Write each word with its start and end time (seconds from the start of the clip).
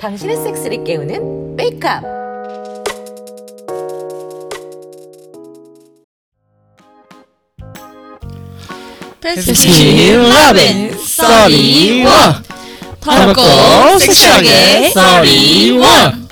당신의 0.00 0.36
섹스를 0.36 0.82
깨우는 0.82 1.54
메이크업. 1.54 2.02
패스키 9.20 10.12
러빈 10.12 10.98
썰이원 10.98 12.42
더럽고 13.00 13.98
섹시하게 13.98 14.90
썰이원 14.90 16.28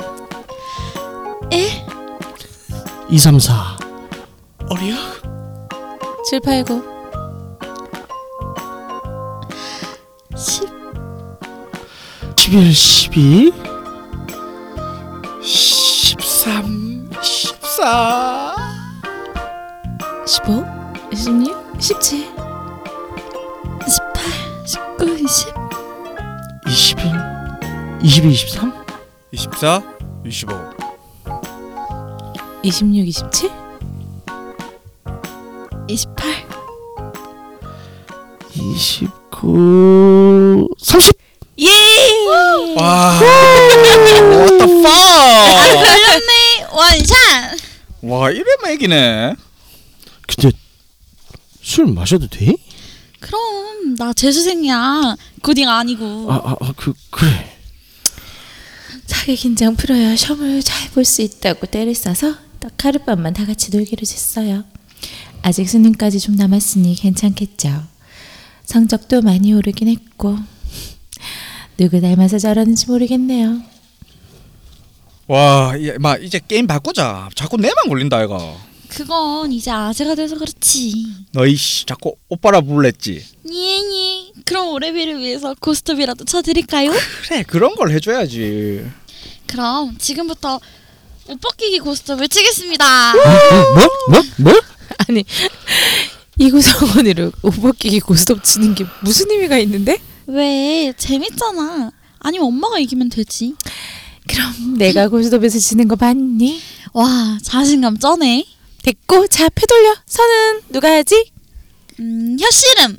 2, 3.09 3.19
3, 3.19 3.39
4 3.39 3.79
어리야? 4.69 4.97
789. 6.29 6.83
10 6.83 6.96
11, 12.49 13.11
12 13.11 13.53
13 15.43 17.11
14 20.27 20.65
15, 21.11 21.51
16, 23.81 24.07
17. 24.67 25.53
18 26.67 27.03
19 27.03 27.03
20 27.03 27.13
21 28.01 28.33
22, 28.33 28.71
23 29.33 29.83
24 30.23 30.75
25 32.63 32.93
26, 33.03 33.51
27. 35.87 36.47
28 38.55 39.11
29 39.31 40.69
30 40.79 41.17
예! 41.59 41.71
와 42.77 43.19
What 43.19 44.59
the 44.59 44.69
fuck 44.83 45.73
걸렸네 45.73 46.33
원샷 46.71 47.15
와 48.03 48.31
이래만 48.31 48.73
이기네 48.75 49.35
근데 50.27 50.57
술 51.63 51.87
마셔도 51.87 52.27
돼? 52.29 52.53
그럼 53.21 53.95
나 53.97 54.13
재수생이야 54.13 55.17
고딩 55.43 55.69
아니고 55.69 56.31
아, 56.31 56.37
아, 56.37 56.57
아, 56.61 56.73
그 56.77 56.93
그래 57.11 57.57
사기 59.07 59.37
긴장 59.37 59.77
풀어야 59.77 60.15
시험을 60.17 60.63
잘 60.63 60.91
볼 60.93 61.05
수 61.05 61.23
있다고 61.23 61.67
때를 61.67 61.95
써서 61.95 62.35
딱 62.61 62.73
하룻밤만 62.83 63.35
다 63.35 63.45
같이 63.45 63.71
놀기로 63.71 64.01
했어요. 64.01 64.65
아직 65.43 65.69
수능까지 65.69 66.19
좀 66.21 66.37
남았으니 66.37 66.95
괜찮겠죠. 66.95 67.85
성적도 68.65 69.21
많이 69.23 69.53
오르긴 69.53 69.89
했고 69.89 70.39
누구 71.77 72.01
닮아서 72.01 72.39
저러는지 72.39 72.87
모르겠네요. 72.89 73.61
와, 75.29 75.75
이- 75.77 75.93
마 75.99 76.17
이제 76.17 76.41
게임 76.47 76.67
바꾸자. 76.67 77.29
자꾸 77.35 77.57
내만 77.57 77.75
걸린다 77.89 78.23
이가. 78.25 78.39
그건 78.89 79.53
이제 79.53 79.71
아재가 79.71 80.15
돼서 80.15 80.37
그렇지 80.39 80.95
너희 81.33 81.55
씨 81.57 81.85
자꾸 81.85 82.15
오빠라 82.29 82.61
불랬지. 82.61 83.25
니니 83.45 84.33
그럼 84.45 84.69
올해비를 84.69 85.19
위해서 85.19 85.55
고스톱이라도 85.59 86.25
쳐드릴까요? 86.25 86.93
그래 87.27 87.43
그런 87.47 87.75
걸 87.75 87.91
해줘야지. 87.91 88.85
그럼 89.49 89.97
지금부터 89.99 90.61
옷 91.29 91.41
벗기기 91.41 91.81
고스톱을 91.81 92.29
치겠습니다 92.29 93.13
뭐? 93.15 93.89
뭐? 94.11 94.23
뭐? 94.39 94.53
아니 95.09 95.25
이구성원으로 96.39 97.33
옷 97.43 97.51
벗기기 97.61 98.01
고스톱 98.01 98.43
치는 98.45 98.75
게 98.77 98.85
무슨 99.03 99.31
의미가 99.31 99.59
있는데? 99.59 99.99
왜 100.27 100.93
재밌잖아 100.97 101.91
아니면 102.21 102.47
엄마가 102.49 102.79
이기면 102.79 103.09
되지 103.11 103.55
그럼 104.29 104.77
내가 104.79 105.09
고스톱에서 105.09 105.59
지는 105.59 105.89
거 105.89 105.97
봤니? 105.97 106.61
와 106.93 107.39
자신감 107.43 107.99
쩌네 107.99 108.45
됐고 108.83 109.27
자 109.29 109.49
패돌려 109.49 109.95
선은 110.07 110.61
누가 110.71 110.91
하지? 110.93 111.31
음 112.01 112.37
혀씨름 112.41 112.97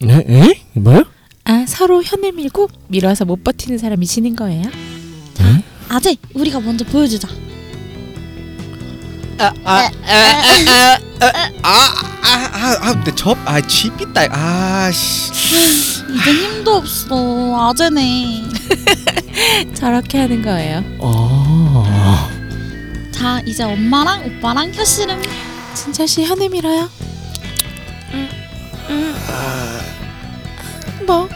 네? 0.00 0.24
에? 0.28 0.62
뭐요? 0.74 1.04
아 1.44 1.64
서로 1.66 2.02
현을 2.02 2.32
밀고 2.32 2.68
밀어서 2.88 3.24
못 3.24 3.42
버티는 3.44 3.78
사람이 3.78 4.06
지는 4.06 4.34
거예요. 4.36 4.64
아재 5.88 6.16
우리가 6.34 6.58
먼저 6.60 6.84
보여주자 6.84 7.28
아아아아아아아 11.62 12.92
근데 12.94 13.14
접아 13.14 13.60
쥐빛다 13.60 14.26
아씨 14.30 15.32
이제 16.14 16.30
힘도 16.32 16.74
없어. 16.76 17.68
아재네. 17.70 18.44
저렇게 19.74 20.18
하는 20.18 20.42
거예요. 20.42 20.82
아. 21.00 22.30
자 23.12 23.40
이제 23.46 23.64
엄마랑 23.64 24.24
오빠랑 24.26 24.72
혀 24.74 24.84
씨름 24.84 25.20
진짜 25.74 26.06
씨 26.06 26.24
현을 26.24 26.48
밀어요. 26.48 26.88
뭐? 31.06 31.28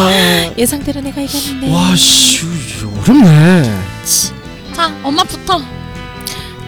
예상대로 0.56 1.00
내가 1.00 1.20
이겼는데. 1.20 1.72
와 1.72 1.94
씨 1.96 2.44
어렵네. 3.02 3.62
자 4.74 4.92
엄마부터. 5.02 5.62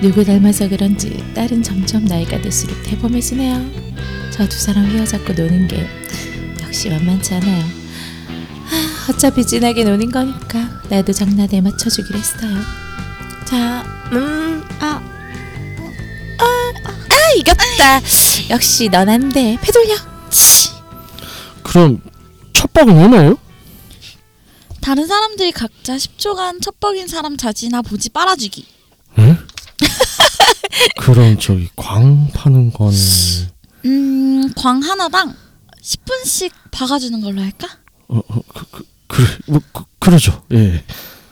누구 0.00 0.25
닮아서 0.25 0.66
그런지 0.69 1.22
딸은 1.34 1.62
점점 1.62 2.04
나이가 2.06 2.41
들수록 2.41 2.82
대범해지네요. 2.84 3.91
저 4.31 4.47
두 4.48 4.59
사람 4.59 4.87
휘어잡고 4.87 5.34
노는 5.34 5.69
게 5.69 5.87
역시 6.70 6.88
만만치 6.88 7.34
않아요. 7.34 7.64
하, 7.64 9.12
어차피 9.12 9.44
진하게 9.44 9.82
노는 9.82 10.12
거니까 10.12 10.81
나도 10.88 11.12
장난에 11.12 11.60
맞춰주기로 11.60 12.16
했어요. 12.16 12.58
자, 13.44 13.82
음, 14.12 14.62
아, 14.78 15.03
아, 16.38 16.72
아 17.09 17.32
이겼다. 17.36 18.00
역시 18.50 18.88
넌 18.88 19.09
안 19.09 19.28
돼. 19.30 19.59
패돌려. 19.60 19.97
그럼 21.64 22.00
첫 22.53 22.72
박은 22.72 22.97
얼마예요? 22.97 23.36
다른 24.80 25.09
사람들이 25.09 25.50
각자 25.50 25.97
10초간 25.97 26.62
첩벅인 26.62 27.09
사람 27.09 27.36
자지나 27.36 27.82
보지 27.82 28.09
빨아주기 28.10 28.64
응? 29.19 29.36
그럼 30.98 31.38
저기 31.38 31.69
광 31.76 32.28
파는 32.32 32.72
건 32.72 32.92
음광 33.84 34.80
하나당 34.82 35.36
10분씩 35.82 36.50
박아주는 36.70 37.20
걸로 37.20 37.41
할까? 37.42 37.68
어, 38.08 38.18
어, 38.18 38.41
그, 38.54 38.64
그, 38.70 38.84
그래 39.08 39.26
뭐 39.46 39.60
그, 39.72 39.84
그러죠 39.98 40.42
예 40.52 40.82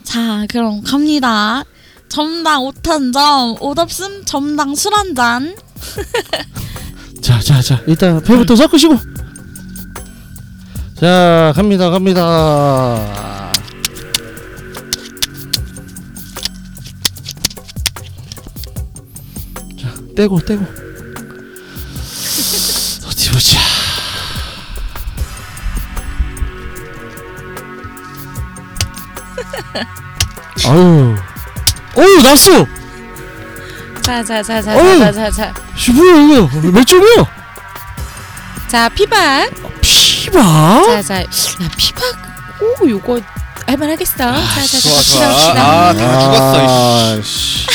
자 0.04 0.46
그럼 0.48 0.82
갑니다 0.82 1.64
점당 2.08 2.62
옷 2.64 2.86
한 2.88 3.12
점, 3.12 3.56
옷 3.60 3.78
없음 3.78 4.24
점당 4.24 4.74
술 4.74 4.94
한 4.94 5.14
잔. 5.14 5.54
자, 7.20 7.38
자, 7.40 7.60
자, 7.60 7.82
일단 7.86 8.22
배부터 8.22 8.56
섞으시고. 8.56 8.96
자, 10.98 11.52
갑니다, 11.54 11.90
갑니다. 11.90 13.12
자, 19.80 19.94
떼고, 20.16 20.40
떼고. 20.40 20.64
아유, 30.66 31.16
어유 31.96 32.22
났어. 32.22 32.66
자, 34.02 34.24
자, 34.24 34.42
자, 34.42 34.62
자, 34.62 34.76
어이. 34.76 34.98
자, 34.98 35.12
자, 35.12 35.30
자. 35.30 35.54
씨, 35.76 35.92
뭐야 35.92 36.16
이거? 36.22 36.48
몇 36.70 36.84
점이야? 36.86 37.24
자, 38.68 38.88
피박. 38.90 39.50
피바? 39.80 40.82
자, 40.86 41.02
자, 41.02 41.20
야, 41.22 41.26
피박. 41.76 42.04
오, 42.82 42.88
요거 42.88 43.20
할만하겠어. 43.66 44.16
자, 44.16 44.32
자, 44.34 44.66
자, 44.66 44.78
좋아, 44.80 44.94
갑시다, 44.94 45.20
좋아. 45.20 45.28
갑시다. 45.30 45.62
아, 45.88 45.92
다 45.94 46.18
죽었어, 46.20 47.22
씨. 47.22 47.66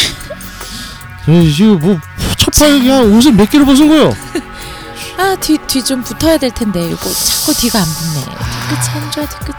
저 1.25 1.31
지금 1.55 1.79
뭐 1.79 1.99
첫발이 2.37 2.89
한 2.89 3.13
옷을 3.13 3.31
몇 3.31 3.49
개를 3.49 3.65
벗은 3.65 3.87
거요? 3.87 4.13
아, 5.17 5.35
뒤, 5.39 5.57
뒤 5.67 5.81
좀 5.83 6.03
붙어야 6.03 6.37
될 6.37 6.51
텐데. 6.51 6.85
이거 6.89 6.97
자꾸 7.09 7.53
뒤가 7.53 7.79
안 7.79 7.85
붙네. 7.85 8.25
뒤끝이 8.69 9.03
안 9.03 9.11
좋아, 9.11 9.25
뒤끝이. 9.25 9.57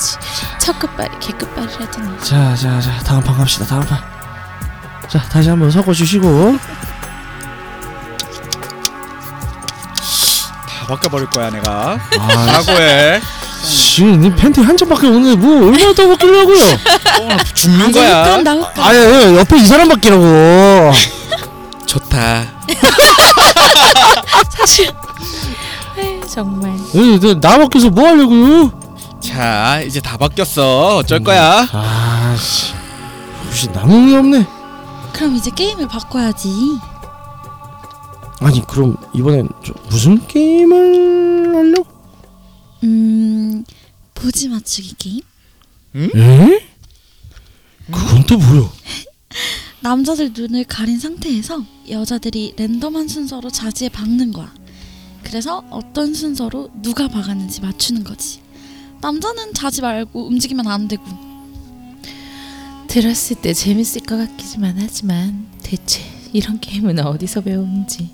첫 0.59 0.79
끝발이 0.79 1.11
개끝발이라더니. 1.21 2.19
자, 2.21 2.55
자, 2.57 2.81
자, 2.81 2.99
다음 3.05 3.23
판 3.23 3.37
갑시다. 3.37 3.67
다음 3.67 3.83
판. 3.85 4.01
자, 5.09 5.21
다시 5.31 5.49
한번 5.49 5.71
섞어 5.71 5.93
주시고. 5.93 6.59
다 10.67 10.87
바꿔버릴 10.89 11.29
거야 11.31 11.51
내가. 11.51 11.99
아, 12.19 12.47
각오해. 12.47 13.21
지금 13.63 14.21
니 14.21 14.35
팬티 14.35 14.61
한 14.61 14.77
점밖에 14.77 15.07
없는데 15.07 15.37
뭐 15.41 15.69
얼마나 15.69 15.95
더 15.95 16.07
벗기려고요? 16.09 16.63
어, 16.65 17.37
죽는 17.55 17.93
거야. 17.93 18.25
그럼 18.25 18.45
나올까? 18.45 18.73
아예 18.77 18.99
예, 18.99 19.37
옆에 19.39 19.57
이 19.59 19.65
사람 19.65 19.89
밖이라고. 19.89 20.93
좋다. 21.87 22.45
에이, 25.97 26.21
정말. 26.29 26.77
에이, 26.95 27.21
너 27.21 27.35
나밖에서 27.35 27.89
뭐 27.91 28.09
하려고요? 28.09 28.73
자 29.35 29.83
이제 29.83 30.01
다 30.01 30.17
바뀌었어 30.17 30.99
어쩔 30.99 31.19
거야 31.19 31.67
아씨, 31.73 32.73
혹시 33.45 33.67
남용이 33.71 34.15
없네. 34.15 34.47
그럼 35.13 35.35
이제 35.35 35.51
게임을 35.51 35.89
바꿔야지. 35.89 36.49
아니 38.39 38.65
그럼 38.65 38.97
이번엔 39.13 39.49
저 39.67 39.73
무슨 39.89 40.25
게임을 40.29 41.53
하려고? 41.53 41.87
음, 42.85 43.65
보지 44.15 44.51
맞추기 44.51 44.95
게임? 44.99 45.21
에? 45.97 46.61
그건 47.91 48.25
또 48.29 48.39
뭐야? 48.39 48.71
남자들 49.83 50.31
눈을 50.33 50.63
가린 50.63 51.01
상태에서 51.01 51.65
여자들이 51.91 52.55
랜덤한 52.57 53.09
순서로 53.09 53.51
자지에 53.51 53.89
박는 53.89 54.33
거야. 54.33 54.55
그래서 55.25 55.65
어떤 55.71 56.15
순서로 56.15 56.71
누가 56.83 57.09
박았는지 57.09 57.63
맞추는 57.63 58.05
거지. 58.05 58.44
남자는 59.09 59.53
자지 59.53 59.83
말고 59.83 60.29
움직이면 60.29 60.67
안 60.67 60.89
되고. 60.89 61.03
들었을 62.89 63.37
때 63.37 63.53
재밌을 63.53 64.01
것 64.01 64.17
같기만 64.17 64.77
하지만 64.79 65.47
대체 65.63 66.01
이런 66.33 66.59
게임은 66.59 66.99
어디서 67.01 67.43
배우는지. 67.43 68.09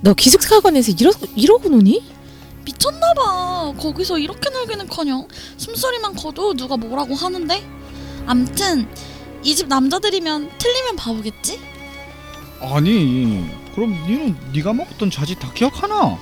너 0.00 0.14
기숙사관에서 0.14 0.90
이러 0.98 1.12
이러고 1.36 1.68
노니? 1.68 2.02
미쳤나봐. 2.64 3.74
거기서 3.78 4.18
이렇게 4.18 4.50
놀기는커녕 4.50 5.28
숨소리만 5.58 6.16
커도 6.16 6.54
누가 6.56 6.76
뭐라고 6.76 7.14
하는데. 7.14 7.62
암튼 8.26 8.88
이 9.44 9.54
집 9.54 9.68
남자들이면 9.68 10.50
틀리면 10.58 10.96
바보겠지? 10.96 11.60
아니 12.62 13.48
그럼 13.76 13.92
니는 14.08 14.36
네가 14.52 14.72
먹었던 14.72 15.08
자지 15.12 15.36
다 15.36 15.52
기억하나? 15.52 16.18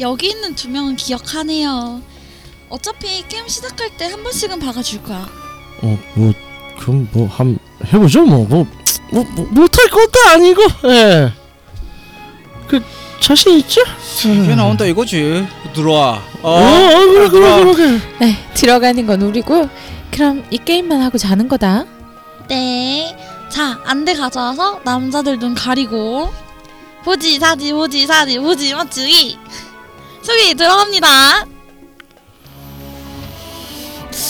여기 0.00 0.28
있는 0.28 0.54
두 0.54 0.68
명은 0.68 0.96
기억하네요. 0.96 2.00
어차피 2.68 3.24
게임 3.28 3.46
시작할 3.48 3.96
때 3.96 4.06
한 4.10 4.22
번씩은 4.22 4.58
박아줄 4.58 5.02
거야. 5.02 5.28
어, 5.82 5.98
뭐 6.14 6.32
그럼 6.78 7.08
뭐 7.12 7.26
한 7.28 7.58
해보죠 7.92 8.24
뭐 8.24 8.44
뭐 8.46 8.66
뭐, 9.12 9.24
뭐, 9.34 9.46
못할 9.52 9.88
것도 9.88 10.18
아니고 10.30 10.62
예. 10.88 11.32
그 12.66 12.82
자신 13.20 13.52
있죠? 13.58 13.80
이게 14.24 14.54
나온다 14.54 14.84
이거지 14.84 15.46
들어와 15.74 16.22
어, 16.42 16.50
어 16.60 17.06
그래 17.12 17.28
그래 17.28 17.72
그래 17.74 18.00
네 18.20 18.36
들어가는 18.54 19.06
건 19.06 19.22
우리고. 19.22 19.68
그럼 20.10 20.44
이 20.50 20.56
게임만 20.56 21.02
하고 21.02 21.18
자는 21.18 21.46
거다. 21.46 21.84
네. 22.48 23.14
자, 23.50 23.78
안대 23.84 24.14
가져와서 24.14 24.80
남자들 24.82 25.38
눈 25.38 25.54
가리고 25.54 26.32
보지 27.04 27.38
사지 27.38 27.72
보지 27.74 28.06
사지 28.06 28.38
보지 28.38 28.72
맞추기 28.74 29.38
소개 30.26 30.54
들어갑니다. 30.54 31.44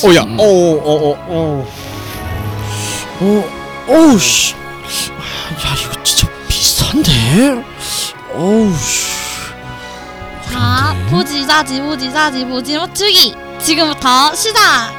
오야 0.05 0.23
오오오오 0.39 1.67
어, 3.19 3.45
어우 3.89 4.19
씨. 4.19 4.53
야 4.53 4.59
이거 5.81 6.03
진짜 6.03 6.29
비싼데. 6.49 7.65
어우 8.35 8.77
씨. 8.77 9.07
자, 10.51 10.93
그런데? 10.95 11.11
보지 11.11 11.45
사지 12.11 12.45
보지 12.45 12.77
맞추기 12.77 13.35
지금부터 13.59 14.35
시작. 14.35 14.93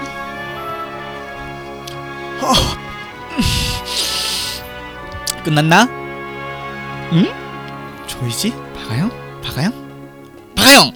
끝났나? 5.43 5.83
응? 7.13 7.33
조이지? 8.07 8.51
박아영? 8.75 9.11
박아영? 9.43 9.86
박아영! 10.57 10.91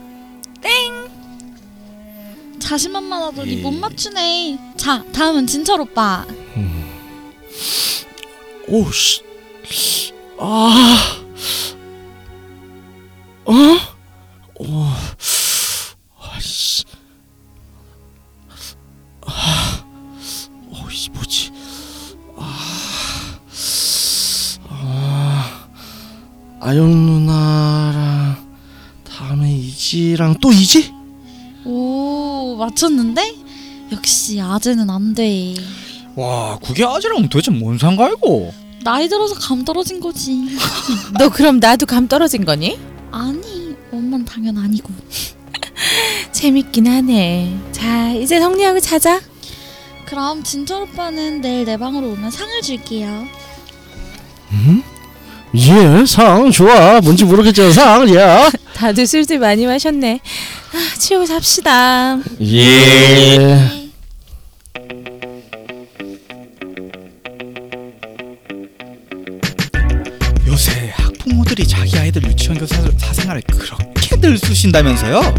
자신만만하더니 2.59 3.57
못 3.57 3.71
맞추네. 3.71 4.57
자, 4.77 5.03
다음은 5.11 5.45
진철 5.45 5.81
오빠. 5.81 6.25
오우 8.67 8.91
씨. 8.91 9.21
아. 10.39 11.23
어? 13.45 13.53
맞췄는데? 32.71 33.35
역시 33.91 34.39
아재는 34.41 34.89
안 34.89 35.13
돼. 35.13 35.53
와 36.15 36.57
그게 36.63 36.85
아재랑 36.85 37.29
도대체 37.29 37.51
뭔 37.51 37.77
상관이고 37.77 38.53
나이 38.83 39.07
들어서 39.07 39.35
감 39.35 39.63
떨어진 39.63 39.99
거지. 39.99 40.57
너 41.17 41.29
그럼 41.29 41.59
나도 41.59 41.85
감 41.85 42.07
떨어진 42.07 42.45
거니? 42.45 42.79
아니, 43.11 43.75
엄만 43.91 44.25
당연 44.25 44.57
아니고. 44.57 44.89
재밌긴 46.31 46.87
하네. 46.87 47.57
자 47.71 48.11
이제 48.13 48.39
정리하고 48.39 48.79
자자. 48.79 49.21
그럼 50.05 50.43
진철 50.43 50.83
오빠는 50.83 51.41
내일 51.41 51.65
내 51.65 51.77
방으로 51.77 52.09
오면 52.11 52.31
상을 52.31 52.61
줄게요. 52.61 53.27
음? 54.51 54.83
예, 55.55 56.05
상 56.05 56.49
좋아. 56.51 56.99
뭔지 57.01 57.23
모르겠지만 57.25 57.71
상이야. 57.73 58.49
다들 58.73 59.05
술들 59.05 59.39
많이 59.39 59.65
마셨네. 59.65 60.19
아, 60.73 60.97
치우고 60.97 61.25
잡시다. 61.25 62.17
예. 62.41 63.91
요새 70.47 70.91
학부모들이 70.95 71.67
자기 71.67 71.97
아이들 71.97 72.23
유치원 72.23 72.57
교사 72.57 72.75
사생활을 72.97 73.41
그렇게들 73.43 74.37
쑤신다면서요? 74.37 75.35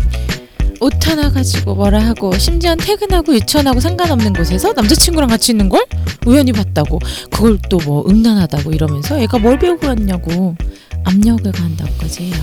옷 0.80 1.06
하나 1.06 1.30
가지고 1.30 1.76
뭐라 1.76 2.04
하고 2.04 2.36
심지어 2.38 2.74
퇴근하고 2.74 3.34
유치원하고 3.34 3.78
상관없는 3.78 4.32
곳에서 4.32 4.72
남자친구랑 4.72 5.28
같이 5.30 5.52
있는 5.52 5.68
걸 5.68 5.84
우연히 6.26 6.52
봤다고 6.52 6.98
그걸 7.30 7.58
또 7.68 7.78
뭐 7.84 8.04
음란하다고 8.08 8.72
이러면서 8.72 9.18
애가 9.18 9.38
뭘 9.38 9.58
배우고 9.58 9.86
왔냐고 9.86 10.56
압력을 11.04 11.50
가한다고까지 11.50 12.24
해요. 12.24 12.34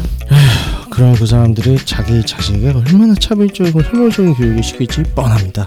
그럼 0.91 1.15
그 1.15 1.25
사람들이 1.25 1.77
자기 1.85 2.25
자식에게 2.25 2.69
얼마나 2.69 3.13
차별적이고 3.15 3.81
혐오적인 3.83 4.35
교육을 4.35 4.63
시킬지 4.63 5.03
뻔합니다. 5.15 5.65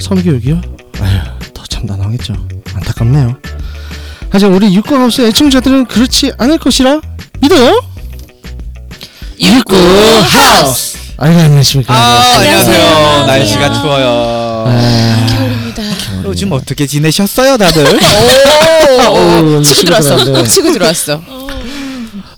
성교육이요? 0.00 0.60
아휴, 1.00 1.18
더 1.54 1.64
참담하겠죠. 1.68 2.34
안타깝네요. 2.74 3.36
하지만 4.30 4.54
우리 4.54 4.74
육구하우스 4.74 5.22
애청자들은 5.22 5.86
그렇지 5.86 6.32
않을 6.38 6.58
것이라 6.58 7.00
믿어요. 7.40 7.80
육구하우스! 9.40 10.98
안녕하십니까. 11.16 11.94
아 11.94 12.20
안녕하세요 12.38 12.86
안녕하세요. 12.86 13.26
날씨가 13.26 13.72
추워요 13.72 14.64
아, 14.66 15.26
겨울입니다. 15.30 15.82
요즘 16.24 16.52
어떻게 16.52 16.86
지내셨어요 16.86 17.56
다들? 17.56 17.84
오, 19.10 19.62
치고 19.62 19.80
들어왔어. 19.84 20.42
치고 20.44 20.72
들어왔어. 20.72 21.22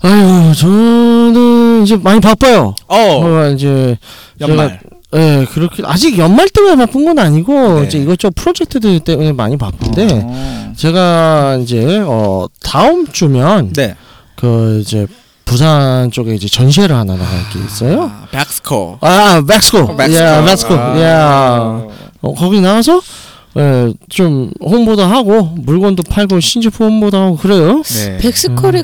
아유, 0.01 0.53
저는 0.55 1.66
이제 1.83 1.97
많이 1.97 2.19
바빠요. 2.19 2.75
어 2.87 2.95
어, 2.97 3.49
이제 3.51 3.97
연말 4.41 4.79
예, 5.15 5.45
그렇게 5.51 5.83
아직 5.85 6.17
연말 6.17 6.49
때문에 6.49 6.75
바쁜 6.75 7.05
건 7.05 7.17
아니고 7.17 7.79
네. 7.81 7.87
이제 7.87 7.97
이것저것 7.97 8.35
프로젝트들 8.35 8.99
때문에 8.99 9.31
많이 9.31 9.57
바쁜데 9.57 10.07
어. 10.23 10.73
제가 10.75 11.57
이제 11.61 12.01
어 12.05 12.45
다음 12.61 13.07
주면 13.07 13.73
네 13.73 13.95
그 14.37 14.79
이제 14.81 15.05
부산 15.45 16.11
쪽에 16.11 16.35
이제 16.35 16.47
전시회를 16.47 16.95
하나 16.95 17.15
나갈 17.15 17.49
게 17.51 17.59
있어요. 17.59 18.03
아, 18.03 18.27
백스코 18.31 18.99
아, 19.01 19.41
멕시코. 19.45 19.79
야, 20.13 20.41
멕시코. 20.41 20.73
아. 20.75 21.01
야. 21.01 21.83
어, 22.21 22.33
거기 22.35 22.61
나와서 22.61 23.01
예, 23.57 23.91
좀 24.09 24.51
홍보도 24.63 25.03
하고 25.03 25.43
물건도 25.55 26.03
팔고 26.03 26.39
신제품 26.39 26.87
홍보도 26.87 27.17
하고 27.17 27.37
그래요. 27.37 27.81
네. 27.83 28.17
벡스코에 28.17 28.83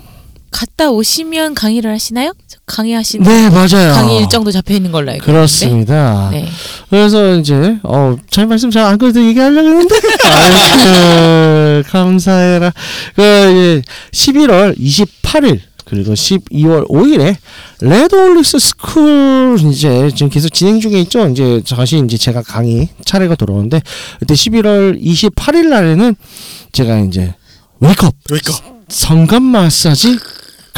갔다 0.54 0.90
오시면 0.92 1.56
강의를 1.56 1.92
하시나요? 1.92 2.32
강의하시는 2.66 3.26
네, 3.26 3.50
맞아요. 3.50 3.94
강의 3.94 4.20
일정도 4.20 4.52
잡혀 4.52 4.74
있는 4.76 4.92
걸로 4.94 5.12
알고 5.12 5.26
그렇습니다. 5.26 6.30
있는데. 6.32 6.46
네. 6.46 6.52
그래서 6.90 7.36
이제 7.36 7.78
어잘 7.84 8.48
말씀 8.48 8.72
잘 8.72 8.86
안 8.86 8.98
그래도 8.98 9.22
얘기하려고 9.22 9.68
했는데 9.68 9.96
아유 10.28 11.84
감사해라 11.90 12.72
그 13.16 13.22
이제 13.22 13.82
11월 14.14 14.78
28일 14.80 15.60
그리고 15.86 16.14
12월 16.14 16.88
5일에 16.88 17.36
레드올릭스 17.82 18.60
스쿨 18.60 19.58
이제 19.72 20.10
지금 20.16 20.30
계속 20.30 20.54
진행 20.54 20.80
중에 20.80 21.02
있죠 21.02 21.28
이제 21.28 21.62
다시 21.70 22.02
이제 22.06 22.18
제가 22.18 22.42
강의 22.44 22.88
차례가 23.06 23.36
돌아오는데 23.36 23.82
그때 24.20 24.34
11월 24.34 25.02
28일 25.02 25.68
날에는 25.68 26.16
제가 26.72 27.00
이제 27.00 27.34
웨이크업 27.80 28.14
웨이크업 28.32 28.62
성감 28.88 29.44
마사지 29.44 30.18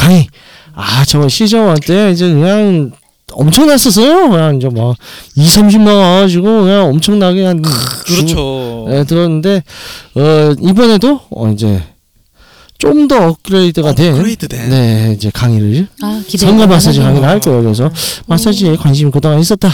강의 0.06 0.28
아 0.76 1.04
저거 1.06 1.28
시즌 1.28 1.74
1때 1.74 2.14
이제 2.14 2.28
그냥 2.32 2.92
엄청났었어요. 3.34 4.30
그냥 4.30 4.58
이제 4.58 4.70
막 4.70 4.96
2, 5.36 5.44
30만 5.44 5.88
와가지고 5.88 6.44
그냥 6.64 6.86
엄청나게 6.90 7.44
한 7.46 7.62
그렇죠. 8.06 8.86
네, 8.88 9.04
들었는데 9.04 9.64
어 10.16 10.54
이번에도 10.62 11.22
어 11.32 11.50
이제 11.50 11.82
좀 12.78 13.08
더 13.08 13.30
업그레이드가 13.30 13.94
된 13.96 14.14
업그레이드 14.14 14.48
된. 14.48 14.70
네, 14.70 15.14
이제 15.16 15.32
강의를 15.34 15.88
아. 16.04 16.22
성감 16.38 16.70
마사지 16.70 17.00
강의를 17.00 17.28
할 17.28 17.40
거예요. 17.40 17.64
그래서 17.64 17.90
마사지에 18.28 18.76
관심이 18.76 19.10
그동안 19.12 19.40
있었다. 19.40 19.70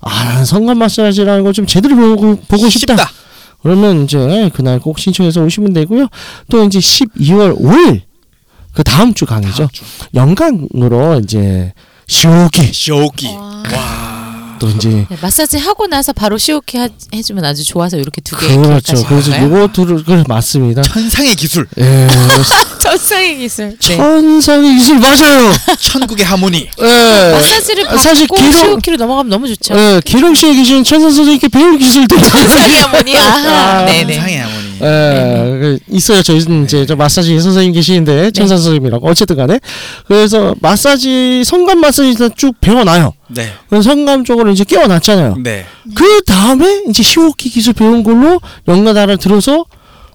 아, 0.00 0.24
난 0.24 0.44
성관 0.46 0.78
마사지라는 0.78 1.44
걸 1.44 1.52
좀 1.52 1.66
제대로 1.66 1.94
보고 1.96 2.36
보고 2.48 2.68
싶다. 2.70 2.96
쉽다. 2.96 3.10
그러면 3.62 4.04
이제 4.04 4.50
그날 4.54 4.78
꼭 4.78 4.98
신청해서 4.98 5.42
오시면 5.42 5.72
되고요. 5.74 6.08
또 6.50 6.64
이제 6.64 6.78
12월 6.78 7.58
5일 7.58 8.02
그 8.74 8.82
다음 8.84 9.14
주 9.14 9.24
강의죠. 9.26 9.68
영광으로 10.14 11.20
이제 11.22 11.72
시오기 12.06 12.72
쇼기. 12.72 13.28
와. 13.28 13.62
와. 13.72 14.34
또 14.60 14.68
이제 14.68 14.88
네, 15.10 15.16
마사지 15.20 15.58
하고 15.58 15.88
나서 15.88 16.12
바로 16.12 16.38
시오키 16.38 16.78
하, 16.78 16.88
해주면 17.12 17.44
아주 17.44 17.64
좋아서 17.64 17.96
이렇게 17.96 18.20
두 18.20 18.36
개. 18.36 18.46
그렇죠. 18.56 18.94
그래서 19.06 19.36
요거 19.42 19.68
둘을 19.72 20.04
그 20.04 20.22
맞습니다. 20.28 20.80
천상의 20.82 21.34
기술. 21.34 21.66
예, 21.78 22.08
천상의 22.80 23.38
기술. 23.38 23.76
네. 23.80 23.96
천상의 23.96 24.74
기술 24.76 25.00
맞아요. 25.00 25.52
천국의 25.80 26.24
하모니. 26.24 26.68
예. 26.80 27.32
마사지를 27.32 27.84
받고 27.84 27.98
사실 27.98 28.26
기록- 28.28 28.52
시오키로 28.52 28.96
넘어가면 28.96 29.28
너무 29.28 29.48
좋죠. 29.48 29.74
예, 29.76 30.00
기록 30.04 30.36
씨에 30.36 30.54
계신 30.54 30.84
천선 30.84 31.12
선생님께 31.12 31.48
배울 31.48 31.76
기술들 31.76 32.16
천상의 32.16 32.82
어머니. 32.84 33.16
아하. 33.16 33.84
네네. 33.86 34.14
천상의 34.14 34.38
하모니. 34.38 34.63
예, 34.84 35.58
그 35.60 35.78
있어요. 35.88 36.22
저희는 36.22 36.64
이제 36.64 36.84
저 36.86 36.94
마사지 36.96 37.38
선생님 37.40 37.72
계시는데 37.72 38.30
천사 38.32 38.56
선생님이라고 38.56 39.08
어쨌든 39.08 39.36
간에 39.36 39.58
그래서 40.06 40.54
마사지 40.60 41.42
성감 41.44 41.80
마사지 41.80 42.16
쭉 42.36 42.54
배워놔요. 42.60 43.12
네. 43.28 43.52
그래서 43.68 43.90
성감 43.90 44.24
쪽으로 44.24 44.50
이제 44.50 44.64
끼워놨잖아요. 44.64 45.36
네. 45.42 45.64
그 45.94 46.22
다음에 46.24 46.82
이제 46.88 47.02
시오키 47.02 47.48
기술 47.50 47.72
배운 47.72 48.02
걸로 48.02 48.40
연가다를 48.68 49.16
들어서 49.18 49.64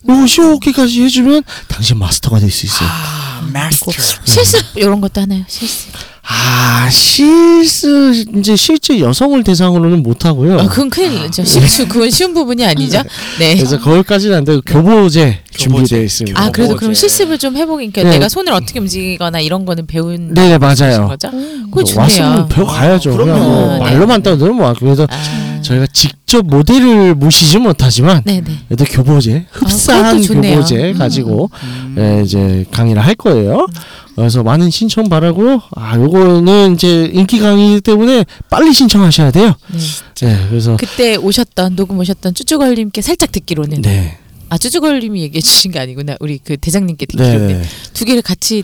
요 0.10 0.26
시오키까지 0.28 1.04
해주면 1.04 1.44
당신 1.68 1.98
마스터가 1.98 2.40
될 2.40 2.50
수 2.52 2.66
있어요. 2.66 2.88
아, 2.90 3.42
마스터. 3.52 3.92
실습 4.24 4.64
이런 4.76 5.02
것도 5.02 5.22
하나요. 5.22 5.44
실습. 5.48 5.92
아 6.32 6.88
실수 6.92 8.14
이제 8.38 8.56
실제 8.56 9.00
여성을 9.00 9.44
대상으로는 9.44 10.04
못 10.04 10.26
하고요. 10.26 10.60
아, 10.60 10.68
그건 10.68 10.90
큰일 10.92 11.16
나죠. 11.16 11.44
실수 11.44 11.88
그건 11.88 12.12
쉬운 12.12 12.36
부분이 12.36 12.64
아니죠. 12.64 13.02
네. 13.40 13.56
그래서 13.56 13.80
거기까지는 13.80 14.38
안 14.38 14.44
되고 14.46 14.62
교보제 14.64 15.40
준비되어 15.52 16.04
있습니다. 16.04 16.40
아 16.40 16.52
그래도 16.52 16.76
그럼. 16.76 16.94
실습을 16.94 17.40
좀 17.40 17.58
해보니까 17.58 18.04
네. 18.04 18.12
내가 18.12 18.30
손을 18.30 18.54
어떻게 18.54 18.80
움직이거나 18.80 19.40
이런 19.40 19.66
거는 19.66 19.88
배운 19.88 20.34
네, 20.36 20.56
맞아요. 20.60 21.08
거죠. 21.08 21.32
그거 21.32 21.82
뭐 21.96 22.04
왔으면 22.04 22.08
좋네요. 22.08 22.48
배워 22.50 22.68
가야죠. 22.68 23.14
아, 23.14 23.18
그냥. 23.18 23.40
뭐 23.40 23.74
네. 23.74 23.80
말로만 23.80 24.22
떠들면 24.22 24.56
뭐 24.56 24.74
그래서 24.80 25.08
아, 25.10 25.49
저희가 25.70 25.86
직접 25.94 26.46
모델을 26.48 27.14
모시지 27.14 27.60
못하지만 27.60 28.24
네네. 28.24 28.44
그래도 28.68 28.86
교보제 28.86 29.46
흡사한 29.52 30.16
그것도 30.16 30.34
좋네요. 30.34 30.56
교보제 30.56 30.92
음. 30.94 30.98
가지고 30.98 31.52
음. 31.64 31.96
예, 32.00 32.24
이제 32.24 32.66
강의를 32.72 33.06
할 33.06 33.14
거예요. 33.14 33.68
그래서 34.16 34.42
많은 34.42 34.72
신청 34.72 35.10
바라고요. 35.10 35.62
아, 35.76 35.96
요거는 35.96 36.74
이제 36.74 37.10
인기 37.14 37.40
강의이기 37.40 37.82
때문에 37.82 38.26
빨리 38.50 38.74
신청하셔야 38.74 39.30
돼요. 39.30 39.54
네. 39.68 40.28
네, 40.28 40.46
그래서 40.50 40.76
그때 40.78 41.16
오셨던 41.18 41.76
녹음 41.76 42.00
오셨던 42.00 42.34
쭈쭈걸님께 42.34 43.02
살짝 43.02 43.32
듣기로는 43.32 43.84
네, 43.84 44.18
아 44.50 44.58
쭈쭈걸님이 44.58 45.22
얘기해 45.22 45.42
주신 45.42 45.72
게 45.72 45.80
아니구나 45.80 46.18
우리 46.20 46.40
그 46.40 46.58
대장님께 46.58 47.06
네, 47.06 47.16
듣기로는 47.16 47.62
네, 47.62 47.68
두 47.94 48.06
개를 48.06 48.24
같이 48.24 48.64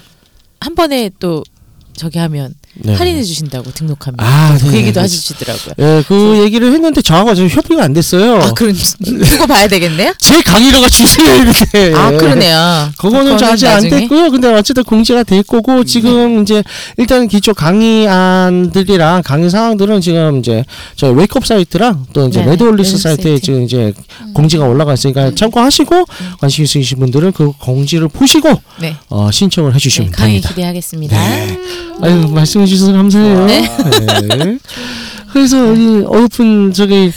한 0.60 0.74
번에 0.74 1.12
또 1.20 1.44
저기 1.94 2.18
하면 2.18 2.54
네. 2.78 2.94
할인해 2.94 3.24
주신다고 3.24 3.72
등록하면 3.72 4.18
아, 4.20 4.58
그 4.60 4.66
네, 4.68 4.78
얘기도 4.78 5.00
네. 5.00 5.06
해주시더라고요. 5.06 5.74
예, 5.80 6.04
그 6.08 6.40
얘기를 6.44 6.72
했는데 6.74 7.02
저하고 7.02 7.34
지금 7.34 7.50
협의가 7.50 7.84
안 7.84 7.94
됐어요. 7.94 8.36
아 8.42 8.52
그럼 8.54 8.74
두고 9.04 9.48
봐야 9.48 9.68
되겠네요. 9.68 10.14
제 10.20 10.42
강의료가 10.42 10.90
주세요 10.90 11.36
이렇게. 11.36 11.94
아 11.96 12.12
그러네요. 12.12 12.90
그거는 12.98 13.38
저 13.38 13.48
아직 13.48 13.68
안. 13.68 13.86
됐고요. 13.90 14.32
근데 14.32 14.52
어쨌든 14.54 14.84
공지가 14.84 15.24
될 15.24 15.44
거고 15.44 15.84
지금 15.84 16.42
이제 16.42 16.64
일단 16.98 17.28
기초 17.28 17.54
강의안들이랑 17.54 19.22
강의 19.24 19.50
사항들은 19.50 20.02
지금 20.02 20.40
이제 20.40 20.64
저희 20.96 21.14
웨이크업 21.14 21.46
사이트랑 21.46 22.08
또 22.14 22.28
이제 22.28 22.42
네, 22.42 22.52
레드홀릭스 22.52 22.92
레드 22.94 23.02
사이트에 23.04 23.32
사이트. 23.34 23.42
지금 23.46 23.64
이제 23.64 23.94
공지가 24.34 24.66
올라가 24.66 24.94
있으니까 24.94 25.34
참고하시고 25.36 26.06
관심 26.40 26.64
있으신 26.64 27.00
분들은 27.00 27.32
그 27.34 27.52
공지를 27.60 28.08
보시고 28.10 28.50
네. 28.80 28.96
어, 29.10 29.30
신청을 29.32 29.72
네, 29.72 29.76
해주시면 29.76 30.12
강의 30.12 30.34
됩니다. 30.42 30.50
기대하겠습니다. 30.50 31.18
네. 31.18 31.58
아유 32.02 32.28
말씀 32.30 32.65
해 32.66 32.68
주셔서 32.68 32.92
감사해요. 32.94 33.46
네. 33.46 33.62
네. 33.62 34.58
그래서 35.32 35.74
이 35.76 36.04
어여쁜 36.08 36.74
저기 36.74 37.12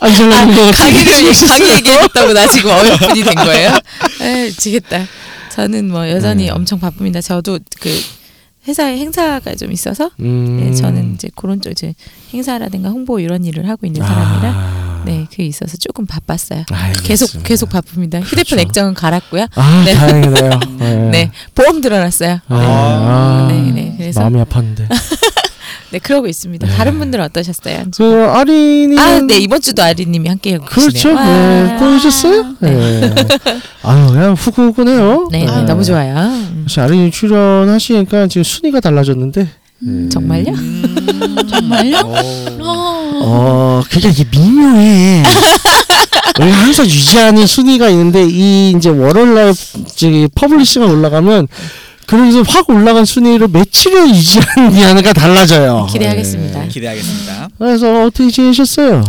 안젤라님 0.00 0.54
강의를 0.72 1.32
강의 1.48 1.74
얘기했다고 1.76 2.32
나 2.34 2.46
지금 2.46 2.70
어여쁜이 2.70 3.24
된 3.24 3.34
거예요? 3.34 3.72
에 4.20 4.50
지겠다. 4.50 5.06
저는 5.50 5.90
뭐 5.90 6.08
여전히 6.10 6.44
네. 6.44 6.50
엄청 6.50 6.78
바쁩니다. 6.78 7.20
저도 7.20 7.58
그 7.80 7.88
회사에 8.68 8.98
행사가 8.98 9.54
좀 9.54 9.72
있어서 9.72 10.10
음. 10.20 10.60
네, 10.60 10.74
저는 10.74 11.14
이제 11.14 11.30
그런 11.34 11.62
쪽 11.62 11.70
이제 11.70 11.94
행사라든가 12.34 12.90
홍보 12.90 13.18
이런 13.18 13.44
일을 13.44 13.68
하고 13.68 13.86
있는 13.86 14.02
사람이라 14.02 14.50
아. 14.50 14.77
네 15.08 15.26
그게 15.30 15.44
있어서 15.46 15.76
조금 15.76 16.06
바빴어요. 16.06 16.64
알겠습니다. 16.70 17.02
계속 17.08 17.42
계속 17.42 17.68
바쁩니다. 17.70 18.18
휴대폰 18.20 18.44
그렇죠. 18.44 18.58
액정은 18.60 18.94
갈았고요. 18.94 19.46
아 19.54 19.82
네. 19.84 19.94
다행이네요. 19.94 20.60
네 21.10 21.30
보험 21.54 21.80
들어놨어요. 21.80 22.40
아, 22.48 22.54
아, 22.56 23.48
네, 23.50 23.72
네, 23.72 23.94
그래서- 23.96 24.20
마음이 24.20 24.42
아팠는데. 24.44 24.88
네 25.90 25.98
그러고 25.98 26.26
있습니다. 26.26 26.66
네. 26.66 26.72
다른 26.76 26.98
분들은 26.98 27.24
어떠셨어요? 27.24 27.84
그 27.96 28.26
아린이 28.30 28.98
아, 28.98 29.20
네 29.26 29.38
이번 29.38 29.60
주도 29.62 29.82
아리님이 29.82 30.28
함께 30.28 30.58
그렇죠. 30.58 30.90
계시네요. 30.90 31.16
와. 31.16 31.24
네, 31.24 31.76
보여주셨어요? 31.78 32.54
네. 32.60 33.14
아유 33.84 34.06
그냥 34.12 34.34
후끈후끈해요. 34.34 35.28
네, 35.32 35.46
네, 35.46 35.62
너무 35.62 35.82
좋아요. 35.84 36.14
음. 36.18 36.66
사실 36.68 36.80
아린이 36.80 37.10
출연하시니까 37.10 38.26
지금 38.26 38.42
순위가 38.44 38.80
달라졌는데. 38.80 39.48
네. 39.80 40.08
정말요? 40.08 40.52
정말요? 41.48 41.98
오. 42.04 42.64
어. 42.64 43.20
어, 43.20 43.82
그게 43.90 44.08
이게 44.08 44.24
미묘해. 44.30 45.22
우리가 46.40 46.56
항상 46.56 46.86
유지하는 46.86 47.46
순위가 47.46 47.88
있는데 47.90 48.24
이 48.24 48.70
이제 48.76 48.88
월요일날 48.90 49.54
저기 49.96 50.28
publishing이 50.34 50.86
올라가면 50.86 51.48
그래서 52.06 52.42
확 52.42 52.70
올라간 52.70 53.04
순위를 53.04 53.48
며칠을 53.48 54.08
유지하느냐가 54.10 55.12
달라져요. 55.12 55.86
기대하겠습니다. 55.90 56.60
네. 56.62 56.68
기대하겠습니다. 56.68 57.48
그래서 57.58 58.04
어떻게 58.04 58.30
지내셨어요? 58.30 59.04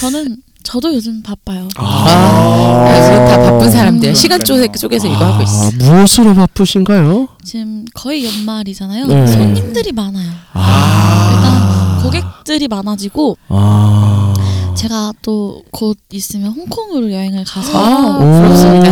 저는 0.00 0.36
저도 0.64 0.94
요즘 0.94 1.22
바빠요. 1.22 1.68
아, 1.76 2.96
요즘 2.98 3.26
다 3.26 3.38
바쁜 3.38 3.70
사람들 3.70 4.14
시간 4.14 4.42
쪼, 4.42 4.54
그러니까요. 4.54 4.80
쪼개서 4.80 5.06
이거 5.08 5.24
하고 5.24 5.42
있어. 5.42 5.66
아, 5.66 5.70
무엇으로 5.78 6.34
바쁘신가요? 6.34 7.28
지금 7.44 7.84
거의 7.94 8.24
연말이잖아요. 8.24 9.06
네. 9.06 9.26
손님들이 9.26 9.92
많아요. 9.92 10.30
아, 10.54 12.00
일단 12.00 12.02
고객들이 12.02 12.66
많아지고 12.68 13.36
아, 13.48 14.34
제가 14.74 15.12
또 15.22 15.62
곧 15.70 15.98
있으면 16.12 16.52
홍콩으로 16.52 17.12
여행을 17.12 17.44
가서 17.44 17.76
아, 17.76 18.16
오. 18.16 18.20
부럽습니다. 18.20 18.90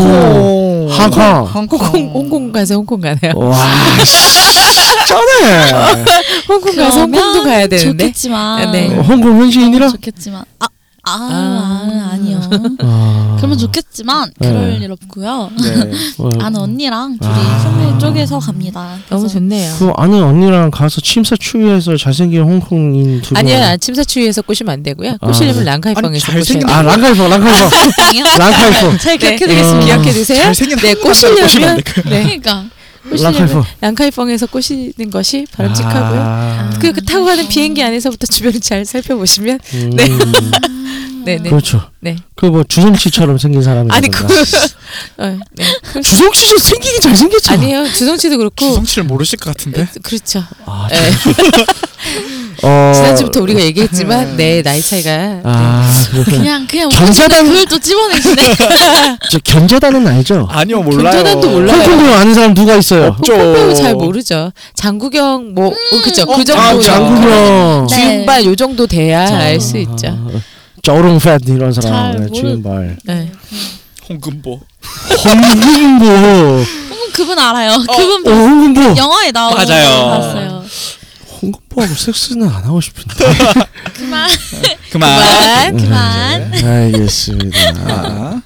하하. 0.92 1.40
홍콩 1.42 1.78
홍콩 2.12 2.52
가서 2.52 2.74
홍콩 2.74 3.00
가네요. 3.00 3.32
와, 3.36 3.56
쩌네. 5.06 5.70
홍콩 6.48 6.76
가서 6.76 7.00
홍콩도 7.02 7.44
가야 7.44 7.66
되는데. 7.68 8.04
좋겠지만 8.04 8.68
아, 8.68 8.70
네. 8.72 8.88
홍콩 8.88 9.40
현지인이라? 9.40 9.88
좋겠지만 9.88 10.44
아, 10.58 10.66
아, 11.04 11.10
아. 11.10 11.88
아 11.88 12.12
아 12.12 12.16
니요. 12.16 12.40
아, 12.80 13.36
그러면 13.38 13.58
좋겠지만 13.58 14.30
네. 14.38 14.48
그럴 14.48 14.82
일 14.82 14.92
없고요. 14.92 15.50
네. 15.62 15.90
어, 16.18 16.28
아는 16.40 16.60
언니랑 16.60 17.18
둘이 17.18 17.32
아. 17.32 17.98
쪼개서 17.98 18.38
갑니다. 18.38 18.96
너무 19.08 19.22
그래서 19.22 19.34
좋네요. 19.38 19.74
그 19.78 19.90
아는 19.96 20.22
언니랑 20.22 20.70
가서 20.70 21.00
침사 21.00 21.34
추위해서 21.36 21.96
잘생긴 21.96 22.42
홍콩인 22.42 23.20
두 23.22 23.30
분. 23.30 23.38
아니야 23.38 23.76
침사추위에서 23.78 24.42
꼬시면 24.42 24.72
안 24.72 24.82
되고요. 24.82 25.16
꼬시려면 25.20 25.62
아, 25.68 25.72
랑카이방에서 25.72 26.32
아니, 26.32 26.40
꼬셔야 26.40 26.60
잘생긴- 26.60 26.66
돼요. 26.66 26.76
아 26.76 26.82
랑카이퍼 26.82 27.28
랑카이퍼 27.28 27.76
홍콩이요? 27.76 28.24
랑카이퍼 28.38 28.96
잘 28.98 29.18
네. 29.18 29.18
기억해두겠습니다. 29.18 29.86
기억해 29.86 30.12
두세요. 30.12 30.42
잘생긴 30.44 30.76
네 30.78 30.94
꼬시면 30.94 31.40
꼬시려면. 31.40 31.76
네 32.06 32.22
그러니까 32.22 32.64
꼬시려면 33.08 33.64
랑카이방에서 33.80 34.46
꼬시는 34.46 35.10
것이 35.10 35.46
바람직하고요. 35.52 36.20
아, 36.20 36.70
그, 36.80 36.92
그 36.92 37.04
타고 37.04 37.24
가는 37.24 37.46
비행기 37.48 37.82
안에서부터 37.82 38.26
주변을 38.26 38.60
잘 38.60 38.84
살펴보시면 38.84 39.58
음, 39.74 39.90
네. 39.90 40.08
네네 41.24 41.48
그렇죠 41.50 41.82
네. 42.00 42.16
그 42.36 42.46
뭐 42.46 42.64
주성치처럼 42.64 43.38
생긴 43.38 43.62
사람이 43.62 43.88
아니 43.92 44.08
그 44.10 44.24
어, 45.18 45.38
네. 45.52 45.64
주성 46.02 46.32
씨좀 46.32 46.58
생기기 46.58 47.00
잘 47.00 47.16
생겼죠. 47.16 47.52
아니에요. 47.52 47.90
주성 47.92 48.16
씨도 48.18 48.36
그렇고. 48.36 48.66
주성 48.68 48.84
씨를 48.84 49.04
모르실 49.04 49.38
것 49.38 49.54
같은데. 49.56 49.86
그렇죠. 50.02 50.42
아, 50.66 50.88
네. 50.90 50.96
어, 52.64 52.92
지난주부터 52.94 53.40
우리가 53.40 53.60
얘기했지만 53.60 54.36
네 54.36 54.62
나이 54.62 54.80
차이가 54.82 55.40
아, 55.44 55.90
그렇구나. 56.10 56.36
그냥 56.38 56.66
그냥 56.68 56.88
견자단- 56.90 57.44
그걸 57.44 57.64
또 57.66 57.78
집어내시네. 57.78 58.42
저 59.30 59.38
견자단은 59.44 60.06
알죠? 60.06 60.46
아니요 60.50 60.82
몰라요. 60.82 61.02
견자단도 61.12 61.48
몰라요. 61.50 61.76
홍콩 61.82 62.12
아는 62.14 62.34
사람 62.34 62.54
누가 62.54 62.76
있어요? 62.76 63.06
없죠. 63.18 63.32
뽀뽀 63.36 63.74
잘 63.74 63.94
모르죠. 63.94 64.52
장구경 64.74 65.54
뭐 65.54 65.68
어, 65.68 66.02
그죠 66.04 66.26
그 66.26 66.44
정도 66.44 66.60
아, 66.62 66.78
장구경. 66.80 67.86
네. 67.88 67.94
주윤발 67.94 68.44
요 68.44 68.54
정도 68.54 68.86
돼야 68.86 69.26
알 69.38 69.60
수 69.60 69.78
있죠. 69.78 70.18
아, 70.82 70.92
쪼롱 70.94 71.18
팻 71.20 71.40
이런 71.48 71.72
사람 71.72 71.92
잘 71.92 72.20
네, 72.22 72.26
모르- 72.26 72.40
주인발 72.40 72.96
네. 73.04 73.32
홍금보. 74.08 74.60
홍금보 75.24 76.04
음, 76.06 76.64
그분 77.12 77.38
알아요. 77.38 77.78
그분 77.86 78.26
어, 78.26 78.30
홍금보 78.34 78.96
영화에 78.96 79.30
나오고 79.30 79.54
맞아요. 79.56 80.06
봤어요. 80.08 80.64
홍금보하고 81.40 81.94
섹스는 81.94 82.48
안 82.48 82.64
하고 82.64 82.80
싶은데 82.80 83.14
그만 83.94 84.28
그만. 84.90 85.20
그만. 85.70 85.76
그만. 85.76 86.50
네, 86.50 86.64
알겠습니다 86.64 87.58
아, 87.86 88.42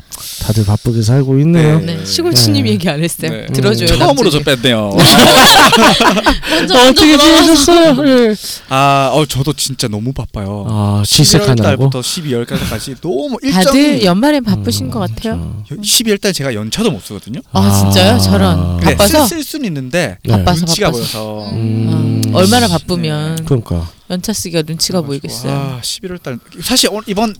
다들 0.46 0.64
바쁘게 0.64 1.02
살고 1.02 1.40
있네요 1.40 1.80
네. 1.80 1.96
네. 1.96 2.04
시골치님 2.04 2.68
얘기 2.68 2.88
안 2.88 3.02
했어요. 3.02 3.30
네. 3.32 3.46
들어줘요. 3.46 3.88
처음으로 3.98 4.30
저. 4.30 4.38
뺐네요. 4.38 4.90
먼저 6.50 6.74
어, 6.74 6.84
먼저 6.84 6.88
어떻게 6.90 7.16
물어봐서. 7.16 7.42
지내셨어요? 7.42 8.08
예. 8.30 8.34
아, 8.68 9.10
어 9.12 9.26
저도 9.26 9.52
진짜 9.54 9.88
너무 9.88 10.12
바빠요. 10.12 10.64
아 10.68 11.02
11월 11.04 11.08
질색하느라고 11.08 11.62
달부터 11.62 12.00
12월까지 12.00 13.00
너무 13.00 13.38
일정이 13.42 13.64
다들 13.64 14.04
연말엔 14.04 14.44
바쁘신 14.44 14.88
것 14.90 15.00
같아요. 15.00 15.64
12월 15.68 16.20
달 16.20 16.32
제가 16.32 16.54
연차도 16.54 16.92
못 16.92 17.02
쓰거든요. 17.02 17.40
아, 17.52 17.80
진짜요? 17.80 18.18
저런 18.20 18.76
네, 18.78 18.94
바빠서 18.96 19.26
쓸, 19.26 19.38
쓸 19.38 19.42
수는 19.42 19.66
있는데 19.66 20.18
네. 20.22 20.30
바빠서 20.30 20.60
눈치가 20.64 20.92
바빠서. 20.92 21.24
보여서 21.24 21.50
음. 21.54 22.22
어, 22.32 22.38
얼마나 22.38 22.68
바쁘면 22.68 23.44
그러니까 23.46 23.90
연차 24.10 24.32
쓰기가 24.32 24.62
눈치가 24.64 25.00
그래가지고, 25.00 25.06
보이겠어요. 25.42 25.52
아, 25.52 25.80
11월 25.82 26.22
달 26.22 26.38
사실 26.62 26.88
오늘 26.92 27.02
이번 27.08 27.34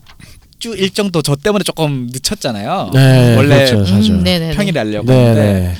주 0.59 0.75
일정도 0.75 1.21
저 1.21 1.35
때문에 1.35 1.63
조금 1.63 2.07
늦췄잖아요. 2.11 2.91
네 2.93 3.35
원래 3.35 3.65
그렇죠 3.65 3.85
사실 3.85 4.13
음, 4.13 4.23
네네. 4.23 4.55
평일에 4.55 4.79
하려고 4.79 5.11
했는데 5.11 5.41
네네 5.43 5.75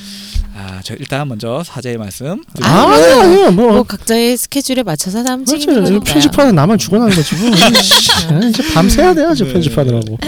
아, 0.56 0.80
저 0.82 0.94
일단 0.94 1.28
먼저 1.28 1.62
사죄의 1.64 1.98
말씀. 1.98 2.42
아, 2.62 2.68
아, 2.68 3.20
아니요 3.22 3.50
뭐뭐 3.52 3.82
각자의 3.84 4.36
스케줄에 4.36 4.82
맞춰서 4.82 5.22
다음 5.24 5.44
그렇죠 5.44 5.60
찍는 5.66 5.84
거니까. 5.84 6.04
편집하는 6.12 6.54
나만 6.54 6.78
죽어나는 6.78 7.14
거지 7.14 7.34
뭐 7.36 7.50
이제 8.50 8.62
밤새야 8.74 9.14
돼요 9.14 9.34
저 9.36 9.44
네. 9.44 9.52
편집하느라고 9.52 10.18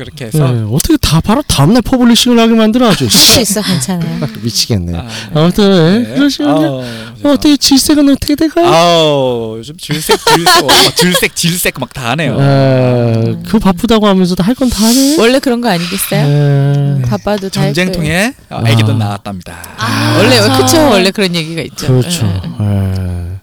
그렇게 0.00 0.24
해서 0.26 0.50
네, 0.50 0.64
어떻게 0.72 0.96
다 0.96 1.20
바로 1.20 1.42
다음날 1.42 1.82
publishing을 1.82 2.38
하게 2.38 2.54
만들어가지고 2.54 3.10
할수 3.10 3.40
있어 3.40 3.60
괜찮아요. 3.60 4.26
미치겠네 4.40 4.96
아, 4.96 5.06
아무튼 5.34 6.02
네, 6.02 6.08
네. 6.08 6.14
그러시군요 6.14 6.50
아우, 6.50 6.82
어, 7.24 7.32
어떻게 7.32 7.54
질색은 7.58 8.08
어떻게 8.08 8.34
돼가요? 8.34 8.66
아우 8.66 9.56
요즘 9.58 9.76
질색 9.76 10.18
질색 10.24 10.64
어, 10.64 10.66
막 10.66 10.96
질색 10.96 11.36
질색 11.36 11.74
막 11.78 11.90
다 11.92 12.10
하네요. 12.12 12.36
아, 12.40 13.42
그 13.46 13.58
바쁘다고 13.58 14.06
하면서도 14.06 14.42
할 14.42 14.54
건 14.54 14.70
다 14.70 14.86
하네. 14.86 15.16
원래 15.18 15.38
그런 15.38 15.60
거 15.60 15.68
아니겠어요? 15.68 16.26
네. 16.26 17.02
바빠도 17.02 17.48
다 17.50 17.62
전쟁통에 17.62 18.32
어, 18.48 18.62
아. 18.64 18.92
나왔답니다. 18.92 19.58
아, 19.76 20.14
원래 20.18 20.38
그쵸. 20.40 20.56
그쵸 20.64 20.88
원래 20.90 21.10
그런 21.10 21.34
얘기가 21.34 21.60
있죠. 21.62 21.88
그렇죠. 21.88 22.26
예. 22.26 22.64
예. 22.64 23.38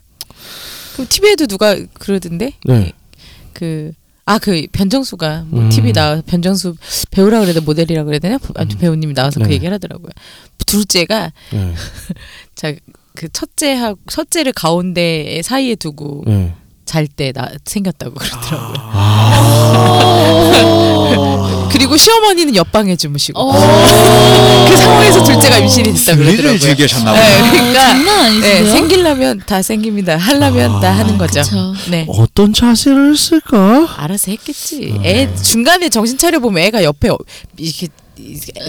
그럼 0.94 1.08
TV에도 1.10 1.46
누가 1.46 1.76
그러던데 2.00 2.54
네. 2.66 2.94
그. 3.54 3.92
아 4.28 4.40
그 4.40 4.68
변정수가 4.74 5.46
뭐 5.48 5.62
음. 5.62 5.70
TV 5.70 5.94
나 5.94 6.22
변정수 6.26 6.76
배우라 7.12 7.40
그래도 7.40 7.62
모델이라 7.62 8.04
그래야 8.04 8.20
되나 8.20 8.38
아무튼 8.56 8.78
배우님이 8.78 9.14
나와서 9.14 9.40
네. 9.40 9.48
그 9.48 9.54
얘기를 9.54 9.74
하더라고요. 9.74 10.12
둘째가 10.66 11.32
네. 11.54 11.74
자그 12.56 13.30
첫째하고 13.32 14.00
첫째를 14.10 14.52
가운데 14.52 15.42
사이에 15.44 15.76
두고 15.76 16.24
네. 16.28 16.54
잘때 16.84 17.32
나 17.32 17.50
생겼다고 17.64 18.16
그러더라고요. 18.16 18.76
아. 18.80 19.37
그리고 21.88 21.96
시어머니는 21.98 22.56
옆방에 22.58 22.98
주무시고 22.98 23.40
오. 23.42 23.52
그 23.54 24.76
상황에서 24.78 25.24
둘째가 25.24 25.58
임신이 25.60 25.94
됐다 25.94 26.14
스릴을 26.16 26.26
그러더라고요. 26.38 26.60
즐기셨나 26.60 27.14
네, 27.14 27.38
보다. 27.38 27.52
그러니까 27.52 27.80
장난 27.88 28.20
아니세요? 28.26 28.64
네, 28.66 28.72
생기려면 28.72 29.42
다 29.46 29.62
생깁니다. 29.62 30.18
하려면 30.18 30.82
다 30.82 30.92
하는 30.92 31.18
거죠. 31.18 31.42
그쵸. 31.42 31.74
네. 31.90 32.06
어떤 32.10 32.52
자세를 32.52 33.16
쓸까? 33.16 33.88
알아서 33.98 34.32
했겠지. 34.32 34.96
아. 35.00 35.02
애 35.06 35.34
중간에 35.42 35.88
정신 35.88 36.18
차려 36.18 36.40
보면 36.40 36.62
애가 36.66 36.84
옆에 36.84 37.08
어- 37.10 37.18
이렇게 37.56 37.88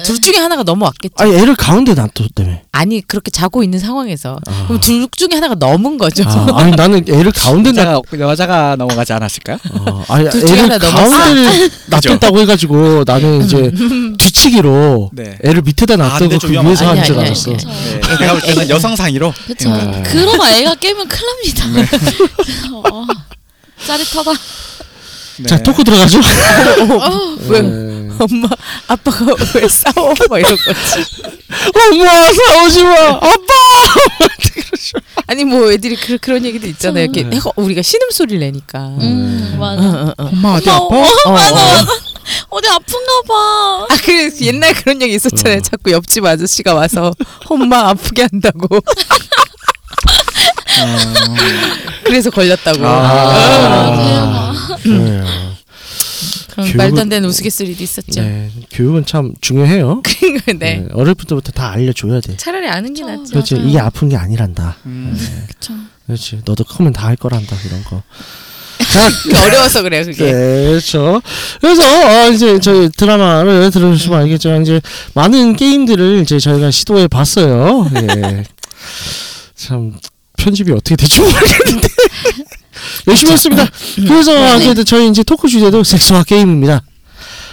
둘 0.04 0.20
중에 0.20 0.36
하나가 0.36 0.62
넘어왔겠죠. 0.62 1.14
아니 1.16 1.34
애를 1.34 1.56
가운데 1.56 1.94
놔뒀다며. 1.94 2.58
아니 2.72 3.00
그렇게 3.00 3.30
자고 3.30 3.62
있는 3.62 3.78
상황에서 3.78 4.38
아. 4.46 4.64
그럼 4.66 4.80
둘 4.80 5.08
중에 5.16 5.28
하나가 5.32 5.54
넘은 5.54 5.98
거죠. 5.98 6.24
아, 6.26 6.48
아니 6.54 6.72
나는 6.72 7.04
애를 7.08 7.32
가운데 7.32 7.72
놔. 7.72 7.82
여자가, 7.82 8.02
여자가 8.18 8.76
넘어가지 8.76 9.12
않았을까요? 9.14 9.58
어, 9.72 10.04
아니 10.08 10.28
둘 10.30 10.44
중에 10.46 10.58
애를 10.58 10.62
하나 10.64 10.78
넘었어. 10.78 11.10
가운데 11.18 11.68
놔뒀다고 11.88 12.38
해가지고 12.40 13.04
나는 13.06 13.44
이제 13.44 13.72
뒤치기로 14.18 15.10
네. 15.14 15.38
애를 15.44 15.62
밑에다 15.62 15.94
아, 15.94 15.96
놔두고 15.96 16.18
근데 16.28 16.46
그 16.46 16.52
좀. 16.52 16.66
위에서 16.66 16.88
하는 16.88 17.02
줄 17.04 17.18
아니, 17.18 17.26
알았어. 17.26 17.50
아니, 17.52 17.64
네. 17.64 18.28
볼 18.28 18.40
때는 18.42 18.68
여성 18.68 18.94
상의로 18.94 19.32
그쵸. 19.46 19.70
네. 19.70 20.02
그러다 20.06 20.50
애가 20.58 20.74
깨면 20.76 21.08
큰일 21.08 21.54
납니다. 21.56 21.98
어, 22.92 23.06
짜릿하다. 23.86 24.32
네. 25.40 25.46
자 25.46 25.62
토크 25.62 25.84
들어가죠. 25.84 26.18
왜 27.48 27.62
네. 27.62 27.97
엄마 28.18 28.48
아빠가 28.88 29.26
왜 29.54 29.68
싸워 29.68 30.14
막 30.28 30.38
이런 30.38 30.56
거지. 30.56 31.04
엄마 31.92 32.32
싸우지 32.32 32.82
마. 32.82 32.94
아빠. 33.08 33.52
아니 35.26 35.44
뭐 35.44 35.70
애들이 35.72 35.96
그, 35.96 36.18
그런 36.18 36.44
얘기도 36.44 36.66
있잖아요. 36.68 37.04
이렇게 37.04 37.22
네. 37.22 37.38
우리가 37.56 37.82
신음 37.82 38.10
소리를 38.10 38.40
내니까. 38.40 38.78
음 39.00 39.56
맞아. 39.58 39.82
어, 39.82 39.84
어, 39.84 40.14
어. 40.18 40.28
엄마 40.32 40.54
어디 40.54 40.68
엄마, 40.70 40.76
아파? 40.76 40.96
어, 40.96 41.34
어. 41.34 41.86
어디 42.50 42.68
아픈가 42.68 43.22
봐. 43.26 43.86
아, 43.90 43.96
그 44.04 44.30
옛날 44.42 44.74
그런 44.74 45.00
얘기 45.02 45.14
있었잖아요. 45.14 45.58
어. 45.58 45.62
자꾸 45.62 45.92
옆집 45.92 46.24
아저씨가 46.24 46.74
와서 46.74 47.12
엄마 47.48 47.88
아프게 47.90 48.26
한다고. 48.30 48.80
그래서 52.04 52.30
걸렸다고. 52.30 52.78
아. 52.86 54.54
대박. 54.76 54.82
그래요. 54.82 55.47
그럼 56.58 56.70
교육은- 56.72 56.76
말도 56.76 57.00
안 57.00 57.08
되는 57.08 57.28
우스갯소리도 57.28 57.82
있었죠. 57.82 58.20
네, 58.20 58.50
교육은 58.70 59.06
참 59.06 59.32
중요해요. 59.40 60.02
그러니까 60.20 60.52
네. 60.54 60.56
네, 60.58 60.86
어릴 60.92 61.14
때부터 61.14 61.52
다 61.52 61.70
알려줘야 61.70 62.20
돼. 62.20 62.36
차라리 62.36 62.66
아는 62.68 62.94
게. 62.94 63.02
낫죠. 63.04 63.30
그렇지 63.30 63.54
맞아요. 63.54 63.68
이게 63.68 63.78
아픈 63.78 64.08
게 64.08 64.16
아니란다. 64.16 64.76
음. 64.86 65.16
그쵸. 65.48 65.74
그렇지 66.06 66.40
너도 66.44 66.64
크면 66.64 66.92
다 66.92 67.06
할 67.08 67.16
거란다 67.16 67.56
이런 67.66 67.84
거. 67.84 68.02
어려워서 69.44 69.82
그래요, 69.82 70.04
그게. 70.04 70.24
네, 70.32 70.68
그렇죠. 70.70 71.20
그래서 71.60 71.82
어, 71.82 72.30
이제 72.30 72.58
저희 72.60 72.88
드라마를 72.90 73.70
들으시면 73.70 74.20
알겠지만 74.20 74.62
이제 74.62 74.80
많은 75.14 75.56
게임들을 75.56 76.20
이제 76.22 76.38
저희가 76.38 76.70
시도해 76.70 77.08
봤어요. 77.08 77.90
예. 77.94 78.44
참 79.54 79.92
편집이 80.38 80.70
어떻게 80.72 80.96
될지 80.96 81.20
모르겠는데 81.20 81.88
열심히 83.08 83.32
했습니다. 83.32 83.66
그래서 84.06 84.36
아무래도 84.54 84.84
저희 84.84 85.08
이제 85.08 85.22
토크 85.22 85.48
주제도 85.48 85.82
섹스와 85.82 86.24
게임입니다. 86.24 86.82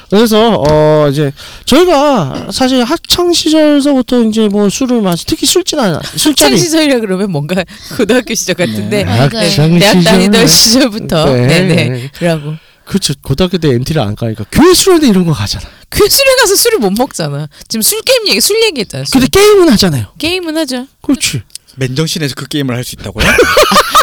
그래서 0.10 0.64
어 0.70 1.10
이제 1.10 1.32
저희가 1.66 2.48
사실 2.52 2.84
학창 2.84 3.34
시절서부터 3.34 4.24
이제 4.26 4.48
뭐 4.48 4.70
술을 4.70 5.02
마시 5.02 5.26
특히 5.26 5.48
학창 5.48 6.00
술자리 6.16 6.58
시절이라 6.60 7.00
그러면 7.00 7.32
뭔가 7.32 7.64
고등학교 7.98 8.36
시절 8.36 8.56
같은데 8.56 9.04
네. 9.04 9.12
학창 9.12 9.80
대학 9.80 10.04
다니던 10.04 10.48
시절. 10.48 10.48
시절부터 10.48 11.26
네. 11.34 11.48
네 11.48 11.62
네 11.90 12.12
그러고 12.20 12.54
그렇죠 12.86 13.14
고등학교 13.24 13.58
때 13.58 13.70
MT를 13.70 14.00
안 14.04 14.16
가니까 14.16 14.46
교회 14.52 14.74
수련회 14.76 15.08
이런 15.08 15.26
거 15.26 15.34
가잖아. 15.34 15.66
교실에 15.92 16.36
가서 16.42 16.56
술을 16.56 16.78
못 16.80 16.92
먹잖아. 16.92 17.48
지금 17.68 17.82
술 17.82 18.00
게임 18.02 18.28
얘기 18.28 18.40
술 18.42 18.62
얘기했잖아. 18.64 19.06
술. 19.06 19.22
근데 19.22 19.28
게임은 19.40 19.70
하잖아요. 19.70 20.06
게임은 20.20 20.56
하죠. 20.58 20.86
그렇지. 21.02 21.42
맨정신에서 21.76 22.36
그 22.36 22.48
게임을 22.48 22.76
할 22.76 22.84
수 22.84 22.96
있다고요? 23.00 23.26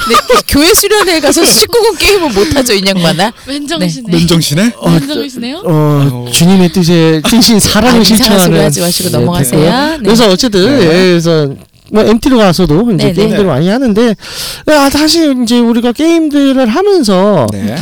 근데 0.04 0.20
교회 0.48 0.74
수련회 0.74 1.20
가서 1.20 1.42
19금 1.42 1.98
게임은 1.98 2.34
못 2.34 2.56
하죠 2.56 2.72
인양반아. 2.74 3.32
맨정신에. 3.46 4.10
맨정신에? 4.10 4.72
맨정신에요? 4.84 5.62
어 5.64 6.00
아이고. 6.02 6.30
주님의 6.32 6.72
뜻에 6.72 7.22
뜻인 7.28 7.60
사랑을 7.60 8.00
아, 8.00 8.02
이상한 8.02 8.18
소리 8.18 8.26
실천하는 8.28 8.64
하지 8.64 8.80
마시고 8.80 9.10
네, 9.10 9.18
넘어가세요. 9.18 9.60
네. 9.62 9.98
그래서 10.02 10.28
어쨌든 10.30 10.64
네. 10.78 10.82
예, 10.84 10.86
그래서 10.88 11.54
뭐 11.92 12.02
MT로 12.02 12.38
가서도 12.38 12.90
이제 12.92 12.96
네네. 12.96 13.12
게임들을 13.12 13.44
많이 13.44 13.68
하는데 13.68 14.16
아 14.66 14.88
다시 14.90 15.34
이제 15.42 15.58
우리가 15.58 15.92
게임들을 15.92 16.66
하면서 16.66 17.46
네. 17.52 17.76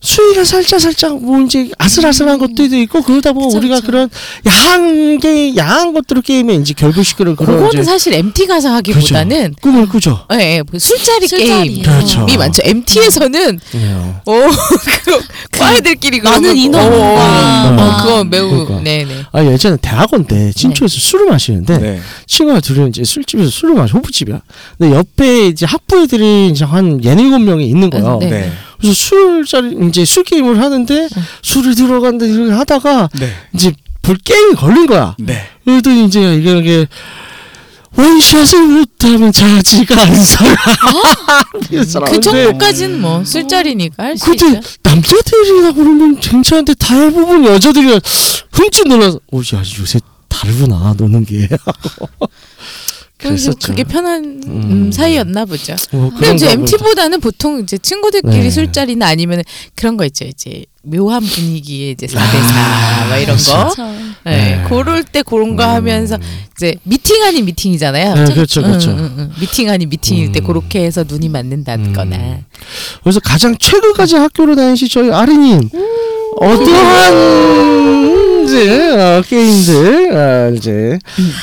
수위가 0.00 0.44
살짝 0.44 0.80
살짝 0.80 1.22
뭐 1.22 1.42
이제 1.42 1.70
아슬아슬한 1.76 2.38
것들도 2.38 2.74
있고 2.78 3.02
그러다 3.02 3.34
보면 3.34 3.50
그쵸, 3.50 3.58
우리가 3.58 3.76
그쵸. 3.76 3.86
그런 3.86 4.10
야한 4.46 5.18
게 5.18 5.54
야한 5.56 5.92
것들을 5.92 6.22
게임에 6.22 6.54
이제 6.54 6.72
결부시키는 6.72 7.36
그런 7.36 7.56
그거는 7.56 7.68
이제 7.74 7.82
사실 7.82 8.14
MT 8.14 8.46
가서 8.46 8.70
하기보다는 8.70 9.56
꿈을 9.60 9.88
꾸죠. 9.90 10.24
예, 10.32 10.56
예, 10.56 10.62
그 10.68 10.78
술자리. 10.78 11.26
게임이 11.28 11.82
그렇죠. 11.82 12.24
많죠. 12.38 12.62
MT에서는 12.64 13.60
예. 13.74 13.96
오 14.24 14.32
그거 15.04 15.20
과애들끼리 15.52 16.20
많은 16.22 16.56
인원과 16.56 16.96
어, 16.96 17.68
어, 17.68 17.72
막 17.72 18.00
어, 18.00 18.02
그거 18.02 18.24
매우 18.24 18.48
그러니까. 18.48 18.80
네네. 18.82 19.24
아 19.32 19.44
예전에 19.44 19.76
대학원 19.82 20.24
때 20.24 20.50
친초에서 20.54 20.96
술을 20.98 21.26
마시는데 21.26 21.78
네. 21.78 22.00
친구가 22.26 22.60
둘이 22.60 22.88
이제 22.88 23.04
술집에서 23.04 23.49
술을 23.50 23.74
마셔 23.74 23.98
호프집이야. 23.98 24.40
근데 24.78 24.96
옆에 24.96 25.48
이제 25.48 25.66
학부 25.66 26.02
애들이 26.02 26.48
이제 26.48 26.64
한 26.64 27.02
예닐곱 27.02 27.42
명이 27.42 27.66
있는 27.66 27.90
거예요. 27.90 28.18
네. 28.20 28.30
네. 28.30 28.52
그래서 28.78 28.94
술자리 28.94 29.76
이제 29.88 30.04
술 30.04 30.24
게임을 30.24 30.60
하는데 30.60 31.08
술을 31.42 31.74
들어간다 31.74 32.24
이렇게 32.24 32.52
하다가 32.52 33.10
네. 33.18 33.32
이제 33.54 33.72
볼 34.02 34.16
게임이 34.16 34.54
걸린 34.54 34.86
거야. 34.86 35.14
네. 35.18 35.46
그래도 35.64 35.90
이제 35.90 36.36
이게 36.36 36.58
이게 36.58 36.86
원샷을 37.96 38.66
못하면 38.66 39.32
자지가 39.32 40.00
않은 40.02 40.24
사람. 40.24 40.56
그 41.68 41.84
사람. 41.84 42.10
그 42.12 42.20
정도까지는 42.20 43.00
뭐 43.00 43.24
술자리니까 43.24 44.02
할수 44.04 44.26
근데 44.26 44.46
있죠. 44.46 44.60
남자들이라 44.82 45.72
그러면 45.72 46.18
괜찮은데 46.20 46.74
대부분 46.78 47.44
여자들이 47.44 47.98
훔쳐 48.52 48.84
놀라서 48.84 49.18
오야 49.30 49.62
요새 49.78 50.00
다르구나 50.28 50.94
노는 50.96 51.24
게. 51.26 51.48
그래서 53.20 53.52
그랬었죠. 53.52 53.68
그게 53.68 53.84
편한 53.84 54.42
음, 54.46 54.62
음. 54.70 54.92
사이였나 54.92 55.44
보죠. 55.44 55.76
뭐 55.92 56.10
근데 56.10 56.34
이제. 56.34 56.50
MT보다는 56.52 57.20
보통 57.20 57.60
이제 57.60 57.76
친구들끼리 57.78 58.44
네. 58.44 58.50
술자리나 58.50 59.06
아니면 59.06 59.42
그런 59.74 59.96
거 59.96 60.04
있죠. 60.06 60.24
이제 60.24 60.64
묘한 60.82 61.22
분위기에 61.22 61.90
이제 61.90 62.06
4대 62.06 62.14
4 62.14 62.16
아, 62.16 63.06
막 63.10 63.16
이런 63.18 63.36
거. 63.36 63.68
그쵸. 63.68 63.86
네. 64.24 64.30
네. 64.56 64.64
그럴 64.68 65.04
때 65.04 65.22
그런 65.22 65.54
거 65.56 65.64
음. 65.64 65.68
하면서 65.68 66.18
이제 66.56 66.76
미팅 66.84 67.22
아닌 67.22 67.44
미팅이잖아요. 67.44 68.14
네, 68.14 68.24
그렇죠, 68.32 68.62
그렇죠. 68.62 68.90
응, 68.90 68.98
응, 68.98 69.14
응. 69.18 69.30
미팅 69.38 69.68
아닌 69.70 69.88
미팅일 69.90 70.32
때 70.32 70.40
음. 70.40 70.46
그렇게 70.46 70.82
해서 70.84 71.04
눈이 71.06 71.28
맞는다거나. 71.28 72.16
음. 72.16 72.44
그래서 73.02 73.20
가장 73.20 73.54
최근까지 73.58 74.16
학교를 74.16 74.56
다니시 74.56 74.88
저희 74.88 75.10
아리님 75.10 75.68
어떠한 76.36 78.29
이제 78.50 78.90
어, 78.90 79.22
게임들 79.22 80.16
아, 80.16 80.48
이제 80.56 80.98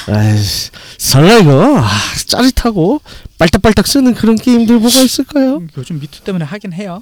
아이씨, 0.08 0.70
설레고 0.98 1.78
아, 1.78 1.89
짜릿하고 2.28 3.02
빨딱빨딱 3.38 3.88
쓰는 3.88 4.13
그런 4.13 4.36
게임들 4.36 4.80
뭐가 4.80 5.00
있을까요? 5.00 5.62
요즘 5.78 6.00
미투 6.00 6.22
때문에 6.22 6.43
하긴 6.46 6.74
해요. 6.74 7.02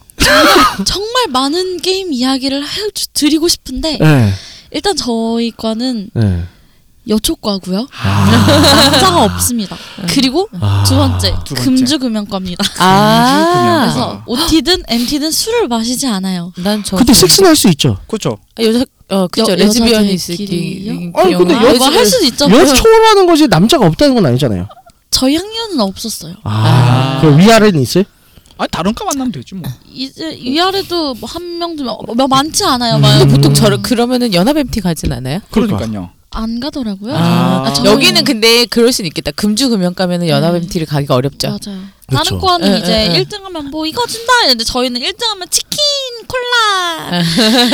정말 0.85 1.27
많은 1.29 1.77
게임 1.81 2.11
이야기를 2.11 2.63
해 2.63 2.67
드리고 3.13 3.47
싶은데 3.47 3.97
네, 3.99 4.33
일단 4.71 4.95
저희 4.95 5.51
과는 5.55 6.09
네. 6.13 6.43
여초과고요. 7.07 7.87
아, 8.01 8.89
남자가 8.91 9.23
없습니다. 9.25 9.77
그리고 10.09 10.49
아. 10.59 10.83
두 10.87 10.95
번째 10.95 11.35
두 11.45 11.53
번째. 11.53 11.63
금주금연과입니다. 11.69 12.65
아, 12.79 13.81
그래서 13.83 14.23
OT든 14.25 14.83
MT든 14.87 15.29
술을 15.31 15.67
마시지 15.67 16.07
않아요. 16.07 16.51
난 16.57 16.83
저 16.83 16.97
근데 16.97 17.13
섹스는 17.13 17.49
할 17.49 17.55
수 17.55 17.67
있죠. 17.69 17.97
그렇죠. 18.07 18.37
여자 18.59 18.83
어 19.09 19.27
그죠 19.27 19.51
여- 19.51 19.55
레즈비언이 19.55 20.13
여자들끼리요? 20.13 20.93
있기 20.93 21.11
아니, 21.15 21.35
근데 21.35 21.53
아, 21.53 21.59
뭐할 21.73 22.05
수도 22.05 22.25
있죠. 22.25 22.45
여초라는 22.49 23.27
것이 23.27 23.47
남자가 23.47 23.85
없다는 23.87 24.15
건 24.15 24.25
아니잖아요. 24.25 24.67
저희 25.11 25.35
학년은 25.35 25.79
없었어요. 25.79 26.35
아, 26.43 27.19
아. 27.19 27.21
그 27.21 27.37
위아래는 27.37 27.81
있어요? 27.81 28.03
아니 28.57 28.67
다른 28.71 28.93
과 28.93 29.05
만나면 29.05 29.31
되지 29.31 29.55
뭐. 29.55 29.69
이제 29.93 30.37
위아래도 30.41 31.13
뭐한 31.15 31.57
명, 31.59 31.75
두 31.75 31.83
명, 31.83 31.97
뭐 32.15 32.27
많지 32.27 32.63
않아요. 32.63 32.95
음. 32.95 33.01
막 33.01 33.19
근데 33.19 33.33
보통 33.35 33.53
저 33.53 33.77
그러면은 33.81 34.33
연합 34.33 34.57
MT 34.57 34.81
가진 34.81 35.11
않아요? 35.13 35.39
그러니까요. 35.51 36.09
안 36.31 36.59
가더라고요. 36.59 37.15
아. 37.15 37.63
아, 37.67 37.73
저는- 37.73 37.85
여기는 37.85 38.23
근데 38.25 38.65
그럴 38.65 38.91
수는 38.91 39.07
있겠다. 39.07 39.31
금주 39.31 39.69
금연 39.69 39.93
가면은 39.93 40.27
연합 40.27 40.51
네. 40.53 40.57
MT를 40.59 40.85
가기가 40.87 41.15
어렵죠. 41.15 41.47
맞아요. 41.49 41.79
그쵸. 42.07 42.23
다른 42.23 42.39
과는 42.39 42.73
응, 42.73 42.77
이제 42.79 43.07
응, 43.09 43.15
응. 43.15 43.23
1등 43.23 43.43
하면 43.43 43.71
뭐 43.71 43.85
이거 43.87 44.05
준다 44.05 44.31
이랬는데 44.43 44.63
저희는 44.63 45.01
1등 45.01 45.25
하면 45.29 45.47
치킨, 45.49 45.77
콜라. 46.27 47.23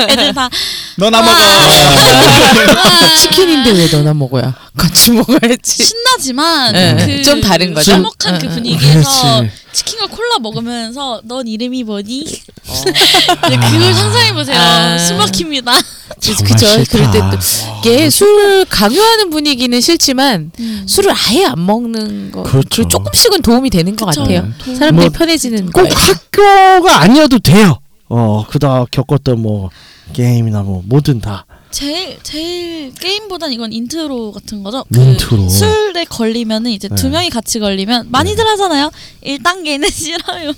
애들 0.10 0.34
다 0.34 0.50
너나 0.96 1.22
먹어. 1.22 1.34
와. 1.38 3.16
치킨인데 3.22 3.72
왜 3.72 3.88
너나 3.90 4.14
먹어야? 4.14 4.54
같이 4.78 5.12
먹어야지. 5.12 5.84
신나지만 5.84 6.74
네, 6.74 7.18
그좀 7.18 7.42
다른 7.42 7.74
거죠? 7.74 7.92
서먹한 7.92 8.40
그. 8.40 8.50
분위기에서 8.50 9.40
그렇지. 9.42 9.52
치킨과 9.74 10.08
콜라 10.08 10.40
먹으면서 10.40 11.22
넌 11.24 11.48
이름이 11.48 11.84
뭐니? 11.84 12.20
이제 12.22 13.58
그걸 13.58 13.94
상상해 13.94 14.34
보세요. 14.34 14.58
아. 14.60 14.98
숨 14.98 15.18
막힙니다. 15.18 15.72
그죠. 16.20 16.58
정말 16.58 16.86
그럴 16.86 17.12
때 17.12 17.20
싫다. 17.20 17.32
또 17.32 17.90
이게 17.90 18.10
술 18.10 18.66
강요하는 18.70 19.30
분위기는 19.30 19.80
싫지만 19.82 20.52
음. 20.60 20.84
술을 20.88 21.12
아예 21.12 21.46
안 21.46 21.66
먹는 21.66 22.32
거 22.32 22.44
그렇죠. 22.44 22.84
그 22.84 22.88
조금씩은 22.88 23.42
도움이 23.42 23.70
되는 23.70 23.96
것 23.96 24.06
그쵸. 24.08 24.22
같아요. 24.22 24.48
도움. 24.64 24.76
사람들이 24.78 25.10
뭐 25.10 25.18
편해지는 25.18 25.72
꼭 25.72 25.82
거예요. 25.84 25.94
학교가 25.96 27.00
아니어도 27.02 27.40
돼요. 27.40 27.80
어, 28.10 28.46
그다 28.50 28.86
겪었던 28.92 29.42
뭐 29.42 29.70
게임이나 30.14 30.62
뭐 30.64 30.84
뭐든 30.86 31.22
다. 31.22 31.46
제일 31.72 32.18
제일 32.24 32.94
게임보단 32.94 33.52
이건 33.54 33.72
인트로 33.72 34.32
같은 34.34 34.62
거죠. 34.64 34.84
인트로. 34.94 35.44
그 35.44 35.50
술에 35.50 36.04
걸리면은 36.06 36.72
이제 36.72 36.88
두 36.90 37.04
네. 37.06 37.10
명이 37.10 37.30
같이 37.30 37.60
걸리면 37.60 38.08
많이들 38.12 38.46
하잖아요. 38.46 38.92
1단계는 39.24 39.90
싫어요. 39.92 40.52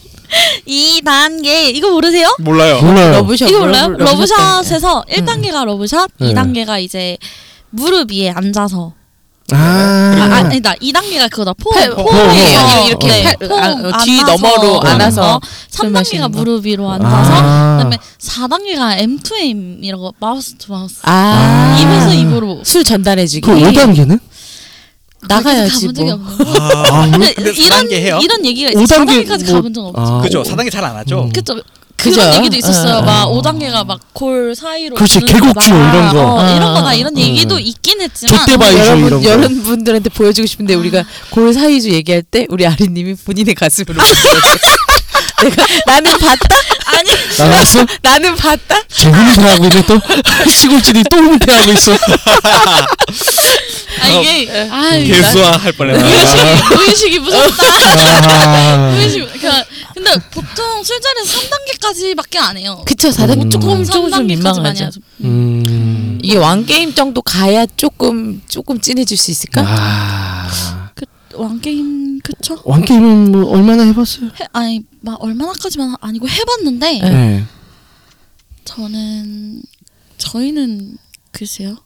2단계 0.67 1.75
이거 1.75 1.91
모르세요? 1.91 2.35
몰라요. 2.39 2.81
몰라요. 2.81 3.11
러브샷 3.11 3.49
이거 3.49 3.59
몰라요? 3.59 3.89
러브- 3.89 4.03
러브샷에서 4.03 5.05
1단계가 5.09 5.63
러브샷, 5.65 6.09
네. 6.17 6.33
2단계가 6.33 6.81
이제 6.81 7.17
무릎 7.69 8.11
위에 8.11 8.29
앉아서 8.31 8.93
아, 9.51 9.55
아, 9.57 10.23
아, 10.31 10.35
아니다. 10.37 10.73
2단계가 10.81 11.29
그거다. 11.29 11.53
포. 11.53 11.69
팔- 11.71 11.89
포. 11.91 12.03
포옹이에요. 12.05 12.59
어, 12.59 12.87
이렇게 12.87 13.07
네. 13.07 13.23
팔- 13.23 13.47
포 13.49 13.57
아, 13.57 13.71
어, 13.71 14.03
뒤 14.03 14.19
안아서 14.21 14.47
너머로 14.47 14.81
안아서 14.83 15.21
거. 15.21 15.41
술 15.69 15.89
3단계가 15.89 15.91
마시는 15.91 16.31
거. 16.31 16.37
무릎 16.39 16.65
위로 16.65 16.89
앉아서 16.89 17.31
아. 17.33 17.75
그다음에 17.77 17.97
4단계가 18.19 18.97
M2M이라고 18.99 20.13
마우스 20.19 20.55
투 20.55 20.71
마우스. 20.71 20.99
아, 21.03 21.77
입에서 21.79 22.13
입으로. 22.13 22.61
술 22.63 22.83
전달해주기. 22.83 23.41
그 23.41 23.51
5단계는? 23.53 24.19
나가야지 25.27 25.71
가본 25.87 25.93
적이 25.95 26.13
뭐. 26.13 26.31
없는데. 26.31 26.59
아, 26.59 27.11
근데, 27.11 27.33
이런 27.37 27.53
4단계 27.87 27.91
해요? 27.93 28.19
이런 28.21 28.45
얘기가 28.45 28.71
있어. 28.71 28.79
5단계 28.79 29.25
4단계까지 29.27 29.45
뭐- 29.45 29.53
가본 29.55 29.73
적 29.73 29.85
없지. 29.87 30.01
아, 30.01 30.21
그죠. 30.21 30.39
오- 30.39 30.43
4단계 30.43 30.71
잘 30.71 30.83
안 30.83 30.95
하죠. 30.97 31.23
음. 31.23 31.29
그쵸. 31.31 31.55
그죠? 31.95 32.19
그런 32.19 32.35
얘기도 32.37 32.57
있었어요. 32.57 32.95
어, 32.97 33.01
막 33.01 33.23
어. 33.25 33.41
5단계가 33.41 33.85
막골 33.85 34.55
사이로 34.55 34.95
그렇지, 34.95 35.19
거다. 35.21 35.65
이런 35.65 36.11
거. 36.13 36.35
어, 36.35 36.55
이런 36.55 36.63
어, 36.63 36.73
거다 36.73 36.93
이런 36.93 37.15
어. 37.15 37.19
얘기도 37.19 37.57
있긴 37.59 38.01
했지만 38.01 38.37
족대바이 38.39 38.73
이런 38.73 38.87
여러분 39.01 39.21
거. 39.21 39.29
여러분들한테 39.29 40.09
보여주고 40.09 40.45
싶은데 40.45 40.73
우리가 40.75 41.03
골 41.29 41.53
사이즈 41.53 41.87
얘기할 41.87 42.23
때 42.23 42.45
우리 42.49 42.65
아리님이 42.67 43.15
본인의 43.15 43.55
가슴으로 43.55 44.01
내가 45.41 45.65
나는 45.85 46.17
봤다 46.17 46.55
아니 46.85 47.09
나갔어? 47.37 47.85
나는 48.01 48.35
봤다 48.35 48.75
제 48.87 49.07
은퇴하고 49.09 49.63
있네 49.65 49.85
또 49.85 49.99
시골집이 50.49 51.03
또 51.09 51.17
은퇴하고 51.17 51.71
있어. 51.73 51.93
아 54.01 54.07
이게 54.09 54.69
아 54.71 54.95
이게 54.95 55.13
개수화 55.15 55.51
할 55.57 55.71
뻔했네. 55.73 56.01
무의식이 56.03 56.75
무의식이 56.75 57.19
무섭다. 57.19 57.65
아, 57.67 58.91
무의식. 58.93 59.27
그 59.41 59.49
근데 59.93 60.11
보통 60.31 60.83
술자리에서 60.83 61.39
3단계까지밖에 61.39 62.37
안 62.37 62.57
해요. 62.57 62.81
그쵸 62.85 63.09
4단계 63.09 63.43
음. 63.43 63.49
조금 63.49 63.83
조금 63.83 63.85
좀 63.85 64.05
3단계까지 64.07 64.11
많이 64.11 64.23
민망하죠 64.27 64.85
하죠. 64.85 64.99
음. 65.23 66.19
이게 66.23 66.37
왕 66.37 66.65
게임 66.65 66.93
정도 66.93 67.21
가야 67.21 67.65
조금 67.77 68.41
조금 68.49 68.79
진해질 68.79 69.17
수 69.17 69.31
있을까 69.31 69.61
아. 69.65 70.22
왕 71.35 71.59
게임 71.59 72.19
그쵸? 72.19 72.61
왕 72.65 72.81
게임은 72.83 73.31
뭐 73.31 73.45
얼마나 73.51 73.83
해봤어요? 73.83 74.27
해, 74.39 74.47
아니 74.53 74.83
막 75.01 75.21
얼마나까지만 75.21 75.95
아니고 75.99 76.27
해봤는데 76.29 76.99
네. 77.01 77.09
네. 77.09 77.43
저는 78.65 79.61
저희는 80.17 80.97
글쎄요 81.31 81.77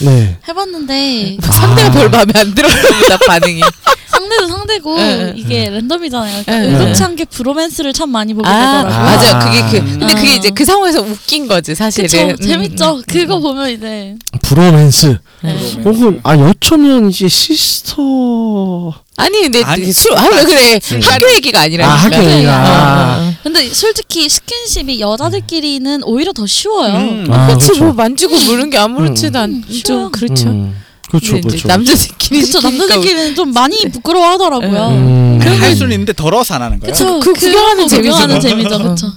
네. 0.00 0.36
해봤는데 0.48 1.36
뭐 1.40 1.52
상대가 1.52 1.88
아. 1.88 1.92
별 1.92 2.10
마음에 2.10 2.32
안 2.36 2.54
들었나 2.54 2.82
보다 3.00 3.16
반응이 3.26 3.60
상대도 4.08 4.48
상대고 4.48 4.96
네. 4.96 5.32
이게 5.36 5.70
랜덤이잖아요. 5.70 6.42
그러니까 6.44 6.58
네. 6.76 6.82
의도치 6.84 7.02
않게 7.02 7.24
브로맨스를 7.26 7.92
참 7.92 8.10
많이 8.10 8.32
보게 8.34 8.48
아, 8.48 8.52
되더라고요. 8.82 9.04
맞아요 9.04 9.34
아. 9.34 9.38
그게 9.40 9.60
그 9.80 9.98
근데 9.98 10.14
그게 10.14 10.30
아. 10.32 10.34
이제 10.34 10.50
그 10.50 10.64
상황에서 10.64 11.00
웃긴 11.00 11.46
거지 11.48 11.74
사실은 11.74 12.08
그쵸 12.08 12.44
음, 12.44 12.48
재밌죠. 12.48 12.96
음, 12.96 13.02
그거 13.08 13.38
보면 13.40 13.70
이제 13.70 14.16
브로맨스. 14.42 15.18
네. 15.42 15.72
혹은 15.84 16.20
아 16.22 16.36
여초면 16.38 17.10
이제 17.10 17.28
sister. 17.28 18.94
아니 19.16 19.42
근데 19.42 19.62
아니, 19.62 19.92
술아왜 19.92 20.44
그래 20.44 20.80
술. 20.82 21.00
학교 21.00 21.30
얘기가 21.34 21.60
아니라 21.60 21.86
아 21.86 21.90
학교 21.94 22.16
얘기가. 22.16 23.18
어, 23.20 23.28
어. 23.28 23.34
근데 23.44 23.68
솔직히 23.68 24.28
스킨십이 24.28 25.00
여자들끼리는 25.00 26.02
오히려 26.04 26.32
더 26.32 26.46
쉬워요. 26.46 26.94
음. 26.94 27.26
아, 27.30 27.46
그렇지 27.46 27.66
그렇죠. 27.66 27.84
뭐 27.84 27.92
만지고 27.92 28.36
물는 28.36 28.70
게 28.70 28.78
아무렇지도 28.78 29.38
음. 29.38 29.42
않, 29.42 29.62
쉬워요. 29.70 29.82
좀 29.82 30.10
그렇죠. 30.10 30.48
음. 30.48 30.76
그렇죠, 31.08 31.32
근데 31.34 31.48
이제 31.48 31.58
그렇죠. 31.58 31.68
남자들끼리 31.68 32.40
그쵸 32.40 32.58
시키니까 32.58 32.70
남자들끼리는 32.70 33.34
좀 33.36 33.52
많이 33.52 33.76
부끄러워하더라고요. 33.92 34.88
음. 34.88 35.40
할 35.60 35.76
수는 35.76 35.92
있는데 35.92 36.12
더러워서 36.12 36.54
안 36.54 36.62
하는 36.62 36.80
거예요. 36.80 36.92
그쵸 36.92 37.20
그 37.20 37.32
구경하는 37.34 37.86
재미죠. 37.86 38.12
구경하는 38.12 38.40
재미죠. 38.40 38.78
그쵸. 38.78 39.12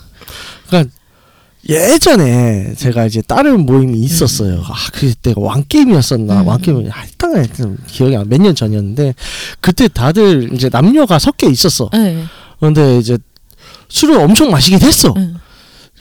그러니까 0.67 0.93
예전에 1.69 2.73
제가 2.77 3.05
이제 3.05 3.21
다른 3.21 3.65
모임이 3.65 3.99
있었어요. 3.99 4.61
아 4.65 4.73
그때가 4.93 5.41
왕 5.41 5.63
게임이었었나? 5.67 6.41
음. 6.41 6.47
왕 6.47 6.61
게임 6.61 6.87
하여튼 6.89 7.35
하여튼 7.35 7.77
기억이 7.87 8.15
안 8.15 8.27
몇 8.29 8.41
년 8.41 8.55
전이었는데 8.55 9.13
그때 9.59 9.87
다들 9.87 10.53
이제 10.53 10.69
남녀가 10.69 11.19
섞여 11.19 11.49
있었어. 11.49 11.89
네. 11.93 12.23
그런데 12.59 12.97
이제 12.99 13.17
술을 13.89 14.17
엄청 14.19 14.49
마시긴 14.51 14.79
했어. 14.81 15.13
응. 15.17 15.35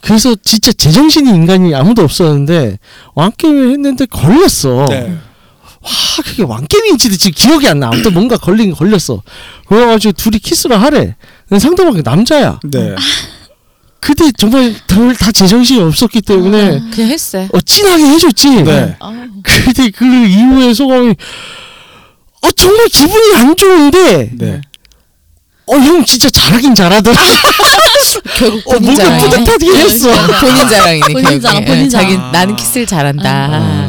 그래서 0.02 0.36
진짜 0.42 0.72
제정신이 0.72 1.28
인간이 1.30 1.74
아무도 1.74 2.02
없었는데 2.02 2.78
왕 3.14 3.32
게임을 3.36 3.72
했는데 3.72 4.06
걸렸어. 4.06 4.86
네. 4.88 5.16
와 5.82 5.90
그게 6.24 6.42
왕 6.44 6.64
게임인지도 6.68 7.16
지금 7.16 7.32
기억이 7.34 7.66
안 7.68 7.80
나. 7.80 7.88
아무튼 7.88 8.12
뭔가 8.12 8.36
걸린 8.36 8.72
걸렸어. 8.72 9.22
그래가지고 9.68 10.12
둘이 10.12 10.38
키스를 10.38 10.80
하래. 10.80 11.16
근데 11.48 11.58
상대방이 11.60 12.02
남자야. 12.04 12.60
네. 12.64 12.94
그때 14.00 14.30
정말 14.36 14.74
별다 14.86 15.32
제정신이 15.32 15.80
없었기 15.82 16.20
때문에 16.22 16.80
그냥 16.94 17.10
했어요. 17.10 17.48
어, 17.52 17.60
진하게 17.60 18.04
해줬지. 18.04 18.62
네. 18.62 18.96
아우. 19.00 19.12
근데 19.42 19.90
그 19.90 20.04
이후에 20.04 20.72
소감이 20.74 21.10
어 22.42 22.52
정말 22.52 22.86
기분이 22.88 23.34
안 23.36 23.56
좋은데 23.56 24.30
네. 24.34 24.60
어 25.68 25.74
형 25.74 26.04
진짜 26.04 26.30
잘하긴 26.30 26.74
잘하더라. 26.76 27.16
결국 28.36 28.68
어 28.68 28.72
본인 28.78 28.94
뭔가 28.94 29.04
자랑. 29.04 29.18
뿌듯하게 29.44 29.76
했어. 29.78 30.08
본인 30.40 30.68
자랑이네. 30.68 31.00
본인 31.08 31.22
결국에. 31.24 31.40
자랑, 31.40 31.64
본인 31.64 31.84
예, 31.84 31.88
자기 31.88 32.14
자랑. 32.14 32.32
나는 32.32 32.56
키스를 32.56 32.86
잘한다. 32.86 33.30
아, 33.30 33.58
뭐. 33.58 33.85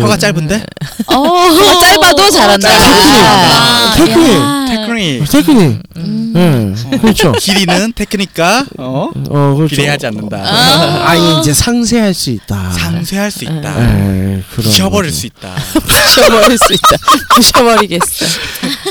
혀가 0.00 0.16
짧은데? 0.16 0.62
어. 1.06 1.14
혀가 1.14 1.80
짧아도 1.80 2.30
잘한다. 2.30 2.68
아, 2.68 3.94
테크닉. 3.96 4.32
야. 4.34 4.66
테크닉. 4.68 5.30
테크닉. 5.30 5.82
음. 5.96 6.74
예, 6.92 6.96
그렇죠. 6.98 7.32
길이는 7.32 7.92
테크닉과 7.94 8.64
어? 8.78 9.10
어, 9.30 9.54
그렇죠. 9.54 9.76
비례하지 9.76 10.06
않는다. 10.06 10.38
아. 10.38 11.04
아니 11.10 11.40
이제 11.40 11.52
상세할 11.52 12.14
수 12.14 12.30
있다. 12.30 12.70
상쇄할 12.70 13.30
수 13.30 13.44
있다. 13.44 13.70
에, 13.78 14.42
그런 14.50 14.64
부셔버릴 14.70 15.10
거죠. 15.10 15.20
수 15.20 15.26
있다. 15.26 15.54
부셔버릴 15.86 16.58
수 16.58 16.72
있다. 16.72 16.96
부셔버리겠어. 17.34 18.26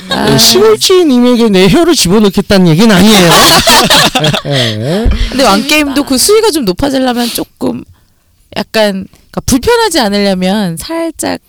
아, 0.09 0.25
네, 0.29 0.37
시골지님에게 0.37 1.49
내 1.49 1.67
혀를 1.67 1.95
집어넣겠다는 1.95 2.67
얘기는 2.67 2.93
아니에요. 2.95 3.31
예. 4.45 5.09
근데 5.29 5.43
왕 5.43 5.65
게임도 5.65 6.03
그 6.03 6.17
수위가 6.17 6.51
좀 6.51 6.65
높아지려면 6.65 7.27
조금 7.29 7.83
약간 8.55 9.07
그러니까 9.31 9.41
불편하지 9.45 9.99
않으려면 9.99 10.77
살짝 10.77 11.39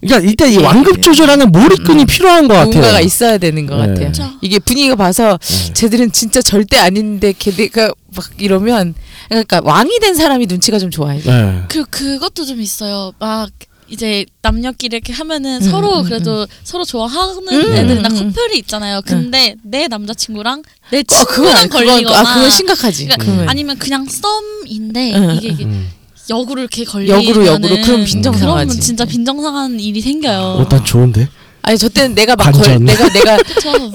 그러니까 0.00 0.28
일단 0.28 0.50
이 0.52 0.56
예. 0.56 0.62
완급 0.62 1.00
조절하는 1.02 1.50
몰입근이 1.50 2.02
음. 2.02 2.06
필요한 2.06 2.46
것 2.46 2.52
같아요. 2.54 2.72
뭔가가 2.72 3.00
있어야 3.00 3.38
되는 3.38 3.64
것 3.66 3.76
네. 3.76 3.86
같아요. 3.88 4.06
그쵸. 4.08 4.30
이게 4.42 4.58
분위기가 4.58 4.96
봐서 4.96 5.38
네. 5.40 5.72
쟤들은 5.72 6.12
진짜 6.12 6.42
절대 6.42 6.76
아닌데 6.76 7.32
걔네가 7.38 7.90
막 8.14 8.30
이러면 8.38 8.94
그러니까 9.28 9.62
왕이 9.64 9.98
된 10.00 10.14
사람이 10.14 10.46
눈치가 10.46 10.78
좀 10.78 10.90
좋아요. 10.90 11.20
네. 11.22 11.62
그 11.68 11.84
그것도 11.86 12.44
좀 12.44 12.60
있어요. 12.60 13.12
막 13.18 13.48
이제 13.88 14.26
남녀끼리 14.42 14.96
이렇게 14.96 15.14
하면은 15.14 15.62
음, 15.62 15.70
서로 15.70 16.00
음, 16.00 16.04
그래도 16.04 16.46
서로 16.64 16.84
좋아하는 16.84 17.48
음, 17.48 17.72
애들이나 17.74 18.08
음, 18.10 18.16
음. 18.16 18.32
커플이 18.34 18.58
있잖아요. 18.58 19.00
근데 19.06 19.56
내 19.62 19.88
남자친구랑 19.88 20.62
내 20.90 20.98
어, 20.98 21.02
그건 21.06 21.26
친구랑 21.26 21.56
아니- 21.56 21.68
그건 21.70 21.86
걸리거나 21.86 22.18
아 22.20 22.34
그건 22.34 22.50
심각하지. 22.50 23.06
그러니까. 23.06 23.50
아니면 23.50 23.78
그냥 23.78 24.06
썸인데 24.06 25.14
응, 25.14 25.34
이게, 25.36 25.48
이게 25.48 25.64
음. 25.64 25.90
역으로 26.30 26.60
이렇게 26.60 26.84
걸리면 26.84 27.22
역으로 27.24 27.46
역으로 27.46 27.76
그럼 27.82 28.04
빈정상하지. 28.04 28.40
그러면 28.40 28.80
진짜 28.80 29.04
빈정상한 29.04 29.78
일이 29.80 30.00
생겨요. 30.00 30.38
어, 30.40 30.68
난 30.68 30.84
좋은데. 30.84 31.28
아니 31.62 31.78
저 31.78 31.88
때는 31.88 32.14
내가 32.14 32.36
막 32.36 32.44
걸, 32.44 32.52
관전. 32.52 32.84
내가 32.84 33.08
내가 33.12 33.36
그쵸. 33.42 33.90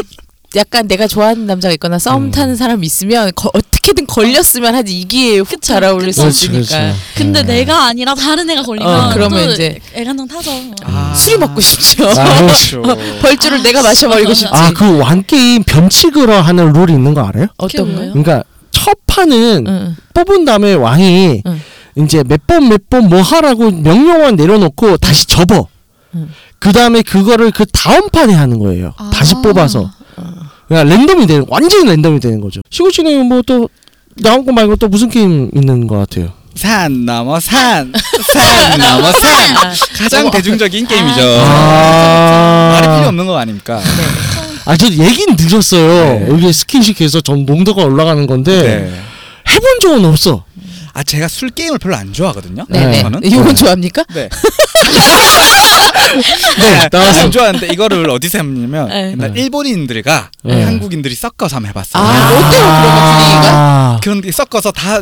약간 0.56 0.88
내가 0.88 1.06
좋아하는 1.06 1.46
남자가 1.46 1.72
있거나 1.74 2.00
싸움 2.00 2.24
음. 2.26 2.32
타는 2.32 2.56
사람이 2.56 2.84
있으면 2.86 3.32
거, 3.36 3.52
어떻게든 3.54 4.08
걸렸으면 4.08 4.74
하지 4.74 5.00
이기에 5.00 5.38
훅 5.39 5.48
그쵸, 5.50 5.60
잘 5.62 5.84
어울릴 5.84 6.12
수. 6.12 6.28
있으니까 6.28 6.92
근데 7.15 7.42
음. 7.42 7.46
내가 7.46 7.86
아니라 7.86 8.15
다른 8.15 8.50
애가 8.50 8.63
걸리면 8.63 8.88
어, 8.92 9.13
그러면 9.13 9.46
또 9.46 9.52
이제 9.54 9.80
애간장 9.94 10.28
타죠. 10.28 10.50
아. 10.86 11.13
술이 11.15 11.38
먹고 11.38 11.62
싶죠. 11.62 12.10
아, 12.10 12.42
그렇죠. 12.42 12.82
벌주를 13.22 13.60
아, 13.60 13.62
내가 13.63 13.84
마셔버리고 13.84 14.34
진짜. 14.34 14.48
싶지. 14.56 14.60
아, 14.60 14.72
그 14.74 14.98
완게임 14.98 15.63
변칙으로 15.63 16.34
하는 16.34 16.74
룰이 16.74 16.94
있는 16.94 17.13
거 17.13 17.22
알아요? 17.22 17.46
어떤 17.58 17.86
그게 17.86 17.96
거요? 17.98 18.10
그러니까 18.13 18.44
첫 18.72 18.98
판은 19.06 19.65
응. 19.68 19.96
뽑은 20.15 20.46
다음에 20.46 20.74
왕이 20.74 21.44
응. 21.46 21.62
이제 21.95 22.23
몇 22.23 22.39
번 22.47 22.63
몇 22.69 22.89
번 22.89 23.10
뭐 23.10 23.21
하라고 23.21 23.71
명령만 23.71 24.36
내려놓고 24.36 24.97
다시 24.97 25.25
접어. 25.25 25.67
응. 26.15 26.30
그 26.60 26.71
다음에 26.71 27.02
그거를 27.02 27.52
그 27.52 27.65
다음 27.67 28.10
판에 28.10 28.34
하는 28.34 28.60
거예요. 28.60 28.93
아. 28.97 29.10
다시 29.13 29.36
뽑아서. 29.43 29.89
그러니까 30.67 30.95
랜덤이 30.95 31.25
되는 31.28 31.45
완전히 31.49 31.86
랜덤이 31.89 32.19
되는 32.19 32.41
거죠. 32.41 32.62
시골 32.69 32.91
씨는 32.91 33.25
뭐 33.25 33.41
또 33.43 33.67
나온 34.21 34.45
거 34.45 34.52
말고 34.52 34.75
또 34.75 34.88
무슨 34.88 35.10
게임 35.10 35.49
있는 35.56 35.88
것 35.88 35.97
같아요? 35.97 36.32
산 36.56 37.06
넘어 37.06 37.39
산, 37.39 37.91
산 38.34 38.80
넘어 38.80 39.12
산. 39.13 39.73
가장 39.97 40.30
대중적인 40.30 40.86
게임이죠. 40.88 41.21
아, 41.45 42.71
말이 42.73 42.88
필요 42.97 43.08
없는 43.08 43.25
거 43.25 43.38
아닙니까? 43.38 43.80
아, 44.65 44.75
저 44.75 44.88
얘긴 44.88 45.36
들었어요. 45.38 45.88
네. 46.19 46.25
여기 46.30 46.52
스킨십해서 46.52 47.21
전 47.21 47.45
농도가 47.45 47.84
올라가는 47.84 48.28
건데 48.28 48.62
네. 48.62 49.54
해본 49.54 49.80
적은 49.82 50.06
없어. 50.06 50.43
아 50.93 51.04
제가 51.04 51.28
술 51.28 51.49
게임을 51.49 51.80
별로 51.80 51.95
안 51.95 52.13
좋아하거든요. 52.13 52.65
네네. 52.69 53.02
저는. 53.02 53.23
이건 53.23 53.56
좋아합니까? 53.56 54.04
네. 54.13 54.30
네, 56.60 56.89
나와서. 56.91 57.21
안 57.21 57.32
좋아하는데 57.32 57.67
이거를 57.67 58.10
어디서 58.10 58.39
해봤냐면 58.39 58.88
네. 58.89 59.12
옛날 59.12 59.34
네. 59.34 59.41
일본인들과 59.41 60.32
네. 60.43 60.63
한국인들이 60.63 61.15
섞어서 61.15 61.58
한번 61.58 61.69
해봤어요. 61.69 62.04
아, 62.04 62.30
어때요 62.30 62.63
분위기가? 62.63 63.49
아, 63.52 63.99
그런데 64.02 64.32
섞어서 64.32 64.71
다, 64.71 65.02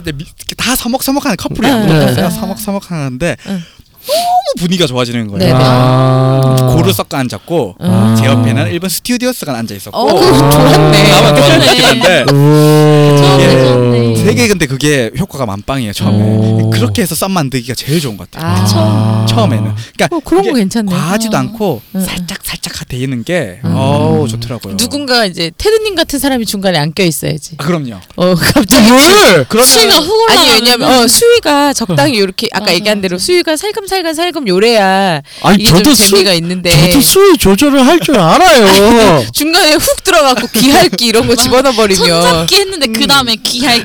다 0.58 0.76
서먹서먹하는 0.76 1.38
커플이 1.38 1.68
네. 1.70 2.14
네. 2.16 2.30
서먹서먹하는데 2.30 3.38
응. 3.48 3.64
너무 4.08 4.38
분위기가 4.58 4.88
좋아지는 4.88 5.28
거예요. 5.28 5.40
네네. 5.40 5.60
아. 5.64 6.56
고를 6.76 6.94
섞어 6.94 7.18
앉았고 7.18 7.76
아. 7.80 8.16
제 8.18 8.26
옆에는 8.26 8.72
일본 8.72 8.90
스튜디오스가 8.90 9.56
앉아 9.58 9.76
있었고 9.76 9.98
어, 9.98 10.06
그거 10.20 10.50
좋았네. 10.50 11.04
나만 11.10 11.36
한데 11.42 12.26
좋았네, 12.26 13.44
예. 13.44 13.66
좋았네. 13.66 14.24
되게 14.24 14.48
근데 14.48 14.66
그게 14.66 15.12
효과가 15.18 15.46
만빵이에요 15.46 15.94
처음에 15.94 16.24
오. 16.24 16.70
그렇게 16.70 17.02
해서 17.02 17.16
썸 17.16 17.32
만들기가 17.32 17.76
제일 17.76 18.00
좋은 18.00 18.18
것 18.18 18.30
같아요 18.32 18.54
아. 18.76 19.26
처음에는 19.30 19.74
그러니까 19.96 20.16
어, 20.16 20.20
그런 20.24 20.44
거 20.46 20.54
괜찮네. 20.54 20.92
과하지도 20.92 21.36
어. 21.36 21.40
않고 21.40 21.82
응, 21.96 22.02
살짝 22.02 22.40
살짝 22.44 22.68
데이는 22.88 23.24
게 23.26 23.60
음. 23.66 23.74
어우 23.76 24.28
좋더라고요 24.30 24.78
누군가 24.78 25.26
이제 25.26 25.52
테드님 25.58 25.96
같은 25.96 26.20
사람이 26.20 26.46
중간에 26.46 26.78
안 26.78 26.88
껴 26.98 27.04
있어야지. 27.04 27.56
아, 27.60 27.64
그럼요 27.66 28.00
어 28.16 28.34
갑자기 28.34 28.90
뭘? 28.90 29.46
그러면 29.50 29.66
수위가 29.68 29.98
아니 30.30 30.50
왜냐면 30.52 30.90
어, 31.04 31.08
수위가 31.08 31.74
적당히 31.74 32.18
이렇게 32.18 32.48
아까 32.54 32.74
얘기한 32.74 33.02
대로. 33.02 33.18
수위가 33.20 33.56
살금살 33.58 33.97
금 34.04 34.14
살금 34.14 34.48
요래야 34.48 35.22
아니 35.42 35.64
이게 35.64 35.70
저도 35.70 35.94
재미가 35.94 36.34
있는데 36.34 36.70
저도 36.70 37.02
수위 37.02 37.38
조절을 37.38 37.86
할 37.86 38.00
줄 38.00 38.18
알아요. 38.20 39.26
중간에 39.34 39.74
훅 39.74 40.04
들어가고 40.04 40.48
귀할기 40.48 41.08
이런 41.08 41.28
거 41.28 41.36
집어넣어 41.36 41.72
버리면 41.74 42.06
손잡기 42.06 42.56
했는데 42.56 42.88
그 42.88 43.08
다음에 43.08 43.36
귀할 43.38 43.80
어, 43.80 43.84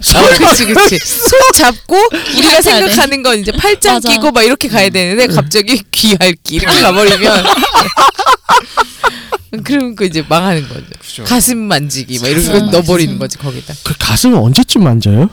그치 0.48 0.66
그치 0.66 0.98
손 0.98 1.38
잡고 1.55 1.96
우리가 2.37 2.57
돼. 2.57 2.62
생각하는 2.62 3.22
건 3.22 3.38
이제 3.38 3.53
팔짱 3.53 3.94
맞아. 3.94 4.09
끼고 4.11 4.31
막 4.33 4.42
이렇게 4.42 4.68
가야 4.68 4.88
되는데 4.90 5.27
갑자기 5.29 5.83
귀할기 5.90 6.57
이렇게 6.57 6.81
가버리면 6.81 7.44
그럼 9.64 9.94
그 9.94 10.05
이제 10.05 10.25
망하는 10.29 10.66
거죠. 10.68 10.85
그죠. 11.01 11.25
가슴 11.25 11.59
만지기 11.59 12.18
막 12.20 12.29
이런 12.29 12.44
거 12.46 12.53
가슴 12.53 12.70
넣어버리는. 12.70 13.18
거지 13.18 13.38
거기다. 13.38 13.75
그 13.83 13.94
가슴을 13.98 14.38
언제쯤 14.38 14.83
만져요? 14.83 15.29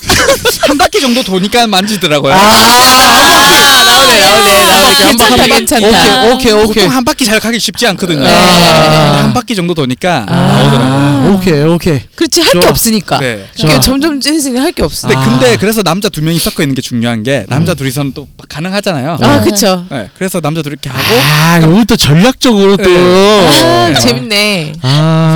한 0.68 0.78
바퀴 0.78 1.00
정도 1.00 1.22
도니까 1.22 1.66
만지더라고요 1.66 2.32
아 2.32 3.82
나오네 3.84 4.20
나오네 4.20 4.66
나오네 4.66 4.96
괜찮다 5.06 5.46
괜찮다. 5.46 5.86
오케이 5.86 6.32
오케이 6.32 6.52
오케이. 6.52 6.66
보통 6.84 6.96
한 6.96 7.04
바퀴 7.04 7.24
잘 7.24 7.40
가기 7.40 7.58
쉽지 7.58 7.86
않거든요 7.88 8.22
네. 8.22 8.28
한 8.30 9.32
바퀴 9.32 9.54
정도 9.54 9.74
도니까 9.74 10.24
나오더라고요 10.28 11.00
아, 11.20 11.32
오케이 11.34 11.62
오케이. 11.62 12.00
그렇지 12.16 12.40
할 12.40 12.52
게 12.52 12.60
좋아. 12.60 12.70
없으니까. 12.70 13.18
네. 13.20 13.46
좋아. 13.56 13.78
점점 13.80 14.20
찐으니 14.20 14.58
할게 14.58 14.82
없어. 14.82 15.06
근데, 15.08 15.20
아. 15.20 15.24
근데 15.24 15.56
그래서 15.56 15.82
남자 15.82 16.08
두 16.08 16.22
명이 16.22 16.38
섞어 16.38 16.62
있는 16.62 16.74
게 16.74 16.82
중요한 16.82 17.22
게 17.22 17.44
남자 17.48 17.74
둘이서는 17.74 18.12
또 18.14 18.26
가능하잖아요 18.48 19.18
아 19.20 19.40
그쵸. 19.40 19.84
네, 19.90 20.08
그래서 20.16 20.40
남자 20.40 20.62
둘이 20.62 20.72
이렇게 20.82 20.88
하고 20.90 21.20
아 21.22 21.58
이거 21.58 21.84
또 21.86 21.96
전략적으로 21.96 22.76
또. 22.76 22.90
아 22.90 23.90
네. 23.92 23.98
재밌네. 24.00 24.72
아 24.82 25.29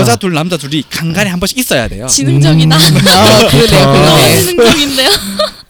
여자 0.00 0.16
둘 0.16 0.32
남자 0.32 0.56
둘이 0.56 0.82
간간히 0.90 1.30
한 1.30 1.38
번씩 1.40 1.58
있어야 1.58 1.88
돼요 1.88 2.06
지능적이다. 2.06 2.76
아 2.76 2.78
그러네 3.50 3.70
너무 3.70 3.92
그러네. 3.92 4.40
지능적인데요. 4.44 5.10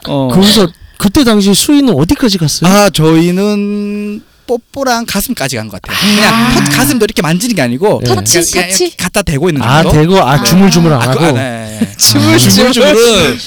어. 0.08 0.28
거기서 0.32 0.68
그때 0.98 1.22
당시 1.24 1.54
수위는 1.54 1.94
어디까지 1.94 2.38
갔어요? 2.38 2.70
아 2.72 2.90
저희는 2.90 4.22
뽀뽀랑 4.46 5.04
가슴까지 5.06 5.56
간 5.56 5.68
것 5.68 5.80
같아요. 5.82 5.98
그냥 6.00 6.54
터- 6.54 6.76
가슴도 6.76 7.04
이렇게 7.04 7.20
만지는 7.20 7.54
게 7.54 7.60
아니고 7.62 8.00
네. 8.02 8.08
그냥 8.08 8.24
터치, 8.24 8.50
그냥 8.52 8.68
터치? 8.70 8.96
갖다 8.96 9.20
대고 9.22 9.50
있는 9.50 9.60
아 9.62 9.82
정도. 9.82 9.98
대고 9.98 10.22
아 10.22 10.42
주물주물 10.44 10.92
안 10.92 11.02
아, 11.02 11.10
하고. 11.10 11.20
그, 11.20 11.38
네. 11.38 11.92
주물주물. 11.98 12.72
주물 12.72 12.72
주물은 12.72 13.38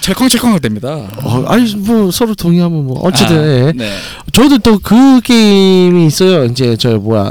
철컹철컹 0.00 0.58
됩니다. 0.60 0.88
어, 1.22 1.44
아니 1.48 1.74
뭐 1.76 2.10
서로 2.10 2.34
동의하면 2.34 2.86
뭐 2.86 3.00
어쨌든 3.04 3.38
아, 3.38 3.66
예. 3.68 3.72
네. 3.76 3.96
저도 4.32 4.58
또 4.58 4.78
그 4.82 5.20
게임이 5.20 6.06
있어요. 6.06 6.46
이제 6.46 6.76
저 6.80 6.96
뭐야 6.96 7.30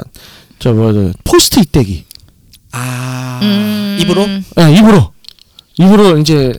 저 0.60 0.72
뭐야 0.72 1.12
포스트잇 1.24 1.72
떼기. 1.72 2.06
아 2.72 3.40
음. 3.44 3.98
입으로 4.02 4.22
예, 4.60 4.78
입으로 4.78 5.12
입으로 5.78 6.18
이제 6.18 6.54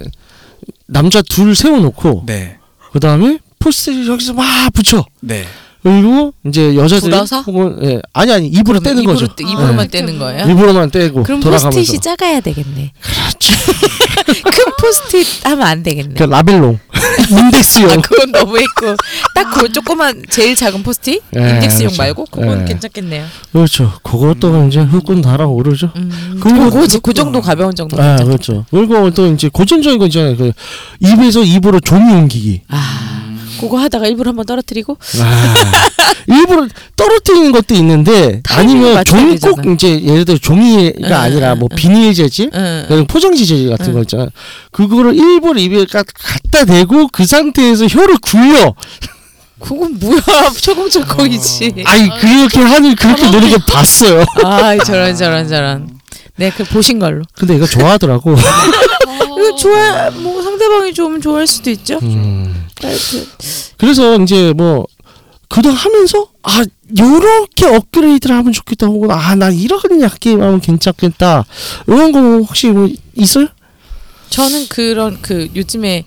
남자 0.86 1.22
둘 1.22 1.54
세워놓고 1.54 2.24
네. 2.26 2.58
그 2.92 3.00
다음에 3.00 3.38
포스트잇 3.58 4.06
여기서 4.08 4.34
막 4.34 4.72
붙여. 4.72 5.04
네. 5.20 5.44
그리고 5.82 6.32
이제 6.46 6.76
여자들이 6.76 7.10
불어서? 7.10 7.40
혹은 7.42 7.76
예, 7.82 8.00
아니 8.12 8.32
아니 8.32 8.46
입으로 8.46 8.78
그러면 8.80 8.82
떼는 8.84 9.02
입으로 9.02 9.14
거죠. 9.18 9.34
떼- 9.34 9.44
입으로만 9.44 9.84
예. 9.86 9.88
떼는 9.88 10.18
거예요? 10.18 10.48
입으로만 10.50 10.90
떼고 10.90 11.22
그럼 11.24 11.40
돌아가면서. 11.40 11.70
포스트잇이 11.70 12.00
작아야 12.00 12.40
되겠네. 12.40 12.92
그렇지. 13.00 13.52
큰 14.44 14.64
포스트잇 14.80 15.44
하면 15.46 15.66
안 15.66 15.82
되겠네. 15.82 16.14
그 16.14 16.22
라벨용 16.22 16.78
인덱스용. 17.30 17.90
아 17.90 17.96
그건 17.96 18.32
너무 18.32 18.58
했고 18.58 18.96
딱 19.34 19.52
그 19.52 19.70
조그만 19.70 20.22
제일 20.30 20.54
작은 20.56 20.82
포스트잇 20.82 21.20
예, 21.36 21.40
인덱스용 21.40 21.88
그렇죠. 21.88 22.02
말고 22.02 22.24
그건 22.30 22.62
예. 22.62 22.64
괜찮겠네요. 22.64 23.24
그렇죠. 23.52 23.92
그것도 24.02 24.66
이제 24.68 24.80
흑군 24.80 25.20
달아오르죠. 25.20 25.90
음, 25.96 26.38
그리고 26.40 26.70
그거 26.70 26.86
그, 26.86 27.00
그 27.00 27.12
정도 27.14 27.40
가벼운 27.40 27.74
정도. 27.74 28.00
아. 28.00 28.16
그렇죠. 28.16 28.64
그리고 28.70 29.10
또 29.10 29.26
이제 29.32 29.48
고전적인 29.52 29.98
거 29.98 30.06
있잖아요. 30.06 30.36
그 30.36 30.52
입에서 31.00 31.42
입으로 31.42 31.80
종이 31.80 32.12
옮기기. 32.12 32.62
아 32.68 33.01
그거 33.62 33.78
하다가 33.78 34.06
일부러 34.06 34.30
한번 34.30 34.44
떨어뜨리고 34.46 34.96
아, 35.20 35.54
일부러 36.26 36.66
떨어뜨리는 36.96 37.52
것도 37.52 37.74
있는데 37.76 38.42
아니면 38.50 39.02
종이 39.04 39.38
꼭. 39.38 39.64
이제 39.74 40.02
예를 40.02 40.24
들어 40.24 40.36
종이가 40.38 41.08
응, 41.08 41.12
아니라 41.14 41.52
응, 41.54 41.58
뭐 41.60 41.68
응. 41.70 41.76
비닐 41.76 42.12
재질, 42.14 42.50
응. 42.54 43.06
포장지 43.08 43.46
재질 43.46 43.70
같은 43.70 43.88
응. 43.88 43.94
거 43.94 44.00
있잖아. 44.02 44.26
그거를 44.70 45.14
일부러 45.16 45.58
입에 45.60 45.84
가- 45.86 46.02
갖다 46.02 46.64
대고 46.64 47.08
그 47.08 47.24
상태에서 47.24 47.86
혀를 47.86 48.16
굴려. 48.18 48.74
그건 49.60 49.96
뭐야 50.00 50.20
철컹철컹이지. 50.60 51.84
아니 51.86 52.08
그렇게 52.20 52.58
하는 52.60 52.96
그렇게 52.96 53.30
노는 53.30 53.50
거 53.50 53.58
봤어요. 53.66 54.24
아 54.44 54.76
저런 54.84 55.14
저런 55.16 55.48
저런. 55.48 55.88
네, 56.36 56.50
그 56.56 56.64
보신 56.64 56.98
걸로. 56.98 57.22
근데 57.34 57.54
이거 57.56 57.66
좋아하더라고. 57.66 58.34
이거 59.38 59.54
좋아, 59.56 60.10
뭐 60.10 60.42
상대방이 60.42 60.92
좋으면 60.94 61.20
좋아할 61.20 61.46
수도 61.46 61.70
있죠. 61.70 61.98
음. 62.02 62.51
그래서 63.76 64.20
이제 64.20 64.52
뭐 64.52 64.86
그동안 65.48 65.76
하면서 65.76 66.28
아 66.42 66.64
요렇게 66.98 67.66
업그레이드를 67.66 68.34
하면 68.36 68.52
좋겠다 68.52 68.86
혹은 68.86 69.10
아나 69.10 69.50
이런 69.50 69.80
게임 70.20 70.42
하면 70.42 70.60
괜찮겠다 70.60 71.44
이런 71.86 72.12
거 72.12 72.20
혹시 72.38 72.68
뭐 72.68 72.88
있어요? 73.14 73.48
저는 74.30 74.66
그런 74.68 75.20
그 75.20 75.50
요즘에 75.54 76.04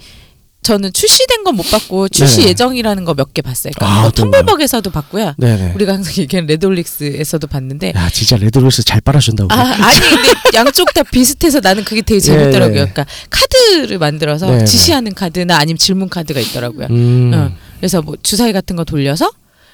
저는 0.65 0.91
출시된 0.93 1.43
건 1.43 1.55
못 1.55 1.63
봤고 1.69 2.09
출시 2.09 2.41
네. 2.41 2.47
예정이라는 2.49 3.05
거 3.05 3.13
몇 3.13 3.33
개 3.33 3.41
봤어요. 3.41 3.71
아, 3.77 3.79
그러니까 3.79 3.99
뭐 4.01 4.07
어떤 4.09 4.31
거요? 4.31 4.41
텀블벅에서도 4.43 4.91
봤고요. 4.91 5.33
네네. 5.37 5.73
우리가 5.75 5.93
항상 5.93 6.13
얘기하는 6.17 6.47
레드홀릭스에서도 6.47 7.47
봤는데 7.47 7.93
야 7.95 8.09
진짜 8.09 8.35
레드홀릭스 8.37 8.83
잘 8.83 8.99
빨아준다고. 9.01 9.53
아, 9.53 9.57
아니 9.57 9.99
근데 9.99 10.29
양쪽 10.53 10.93
다 10.93 11.03
비슷해서 11.03 11.59
나는 11.61 11.83
그게 11.83 12.01
되게 12.01 12.19
재밌더라고요. 12.19 12.77
예, 12.77 12.81
예. 12.81 12.91
그러니까 12.91 13.05
카드를 13.29 13.97
만들어서 13.99 14.49
네, 14.49 14.57
네. 14.59 14.65
지시하는 14.65 15.13
카드나 15.13 15.57
아니면 15.57 15.77
질문 15.77 16.09
카드가 16.09 16.39
있더라고요. 16.39 16.87
음. 16.89 17.31
어, 17.33 17.51
그래서 17.77 18.01
뭐 18.01 18.15
주사위 18.21 18.51
같은 18.51 18.75
거 18.75 18.83
돌려서 18.83 19.29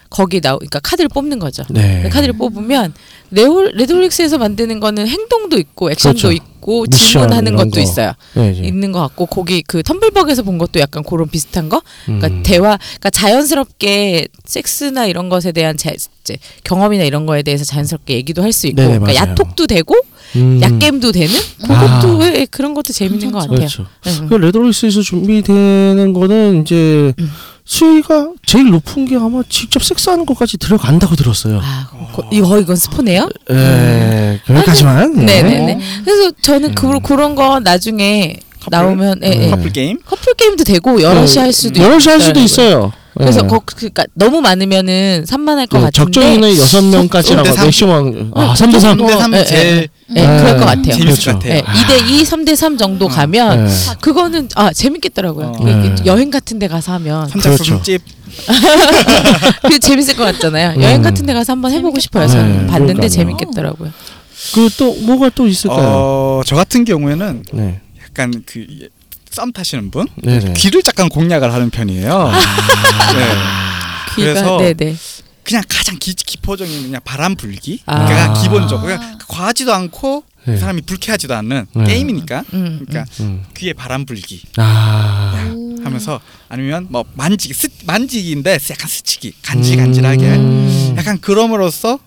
거기 0.10 0.41
나 0.41 0.56
그러니까 0.58 0.80
카드를 0.80 1.08
뽑는 1.10 1.39
거죠. 1.39 1.63
네. 1.69 2.10
카드를 2.12 2.34
뽑으면 2.38 2.93
레올 3.32 3.71
레드올릭스에서 3.75 4.38
만드는 4.38 4.80
거는 4.82 5.08
행동도 5.08 5.58
있고 5.58 5.89
액션도 5.89 6.17
그렇죠. 6.19 6.32
있고 6.34 6.50
미션 6.89 7.21
질문하는 7.21 7.54
이런 7.54 7.56
것도 7.69 7.71
거. 7.76 7.82
있어요. 7.82 8.13
네, 8.36 8.52
네. 8.52 8.67
있는 8.67 8.91
것 8.91 9.00
같고 9.02 9.26
거기 9.26 9.62
그 9.63 9.82
텀블벅에서 9.82 10.43
본 10.45 10.58
것도 10.58 10.80
약간 10.80 11.04
그런 11.04 11.28
비슷한 11.30 11.67
거. 11.69 11.82
그러니까 12.06 12.28
음. 12.28 12.43
대화, 12.43 12.78
그러니까 12.78 13.10
자연스럽게 13.10 14.28
섹스나 14.45 15.06
이런 15.06 15.30
것에 15.30 15.52
대한 15.52 15.76
자, 15.78 15.91
이제 16.24 16.38
경험이나 16.63 17.04
이런 17.04 17.26
거에 17.26 17.41
대해서 17.43 17.65
자연스럽게 17.65 18.13
얘기도 18.15 18.43
할 18.43 18.52
수 18.54 18.67
있고, 18.67 18.76
네네, 18.82 19.00
그러니까 19.00 19.19
맞아요. 19.21 19.32
야톡도 19.32 19.65
되고 19.67 19.95
음. 20.36 20.60
약겜도 20.62 21.12
되는 21.12 21.34
그것도 21.62 22.17
왜 22.17 22.45
그런 22.45 22.74
것도 22.74 22.93
재밌는 22.93 23.32
것 23.32 23.39
같아요. 23.39 23.58
그렇죠. 23.58 23.86
응. 24.08 24.28
그 24.30 24.36
레드로스에서 24.36 25.02
준비되는 25.02 26.13
거는 26.13 26.62
이제 26.62 27.13
음. 27.19 27.32
수위가 27.71 28.34
제일 28.45 28.69
높은 28.69 29.05
게 29.05 29.15
아마 29.15 29.41
직접 29.47 29.81
섹스하는 29.81 30.25
것까지 30.25 30.57
들어간다고 30.57 31.15
들었어요. 31.15 31.62
아, 31.63 31.88
거, 32.12 32.27
이거 32.29 32.60
이건 32.60 32.75
스포네요? 32.75 33.29
예, 33.49 34.41
거기까지만. 34.45 35.15
네. 35.15 35.41
네네 35.41 35.60
네. 35.65 35.79
그래서 36.03 36.31
저는 36.41 36.75
그, 36.75 36.99
그런 36.99 37.34
거 37.34 37.62
나중에 37.62 38.36
커플? 38.60 38.77
나오면 38.77 39.21
예, 39.23 39.27
예. 39.27 39.36
네. 39.36 39.49
커플 39.51 39.71
게임. 39.71 39.99
커플 40.05 40.34
게임도 40.34 40.65
되고 40.65 41.01
여럿이 41.01 41.38
할 41.38 41.53
수도 41.53 41.81
여럿이 41.81 42.07
할 42.07 42.19
수도. 42.19 42.41
있어요. 42.41 42.91
그래서 43.17 43.41
예. 43.43 43.47
거, 43.47 43.60
그러니까 43.60 44.06
너무 44.13 44.39
많으면은 44.41 45.26
산만할 45.28 45.67
것 45.67 45.78
네, 45.80 45.84
같은데 45.86 46.12
적정 46.12 46.35
인원은 46.35 46.57
여섯 46.58 46.82
명까지라고 46.84 47.52
삼. 47.52 47.65
maximum 47.65 48.31
아 48.36 48.54
3대 48.54 48.80
3. 48.80 48.97
3대 48.97 49.17
3은 49.17 49.36
예, 49.38 49.43
제일 49.45 49.88
예, 50.15 50.21
그럴 50.21 50.58
것 50.58 50.65
같아요. 50.65 50.93
재밌을 50.93 51.06
그렇죠. 51.06 51.32
것 51.34 51.39
같아요. 51.39 51.56
예, 51.58 51.62
2대 51.62 52.10
2, 52.10 52.24
3대 52.24 52.56
3 52.56 52.78
정도 52.78 53.08
가면 53.08 53.65
네. 53.65 53.71
그거는 54.00 54.47
아 54.56 54.71
재밌겠더라고요. 54.71 55.47
어. 55.47 55.52
그게 55.52 55.71
네. 55.74 55.95
여행 56.06 56.32
같은 56.32 56.58
데 56.60 56.67
가서 56.67 56.93
하면 56.93 57.28
삼작수 57.28 57.63
그렇죠. 57.63 57.82
집 57.84 58.02
그게 59.62 59.78
재밌을 59.80 60.15
것 60.15 60.24
같잖아요. 60.24 60.78
음. 60.78 60.82
여행 60.82 61.02
같은 61.02 61.26
데 61.26 61.34
가서 61.34 61.52
한번 61.54 61.71
해보고 61.71 62.00
싶어요. 62.00 62.28
네, 62.28 62.32
저는 62.32 62.67
봤는데 62.67 62.93
그러니까요. 62.93 63.10
재밌겠더라고요. 63.10 63.91
그 64.54 64.69
또 64.78 64.95
뭐가 65.02 65.30
또 65.36 65.47
있을까요? 65.47 65.80
어, 65.84 66.41
저 66.45 66.56
같은 66.56 66.84
경우에는 66.86 67.43
네. 67.54 67.82
약간 68.04 68.41
그 68.45 68.65
썸 69.31 69.51
타시는 69.51 69.91
분 69.91 70.07
네, 70.15 70.39
네. 70.39 70.53
귀를 70.53 70.81
약간 70.87 71.09
공략을 71.09 71.53
하는 71.53 71.69
편이에요. 71.69 72.31
네. 73.15 73.25
귀가 74.15 74.33
그래서 74.33 74.57
네네. 74.57 74.95
그냥 75.43 75.63
가장 75.67 75.97
기, 75.99 76.13
기포적인 76.13 76.83
그냥 76.83 77.01
바람 77.03 77.35
불기. 77.35 77.81
아. 77.85 78.05
그러니까 78.05 78.41
기본적으로 78.41 78.87
그냥 78.87 79.17
과하지도 79.27 79.73
않고 79.73 80.23
네. 80.45 80.53
그 80.53 80.59
사람이 80.59 80.81
불쾌하지도 80.81 81.33
않는 81.35 81.65
네. 81.73 81.83
게임이니까. 81.85 82.43
음, 82.53 82.85
그러니까 82.87 83.11
음. 83.21 83.43
귀에 83.55 83.73
바람 83.73 84.05
불기 84.05 84.43
아. 84.57 85.33
하면서 85.83 86.19
아니면 86.49 86.87
뭐 86.89 87.03
만지기 87.13 87.53
스, 87.53 87.69
만지기인데 87.85 88.59
약간 88.69 88.87
스치기 88.87 89.33
간질간질하게 89.41 90.25
음. 90.25 90.95
약간 90.97 91.19
그럼으로써 91.19 91.99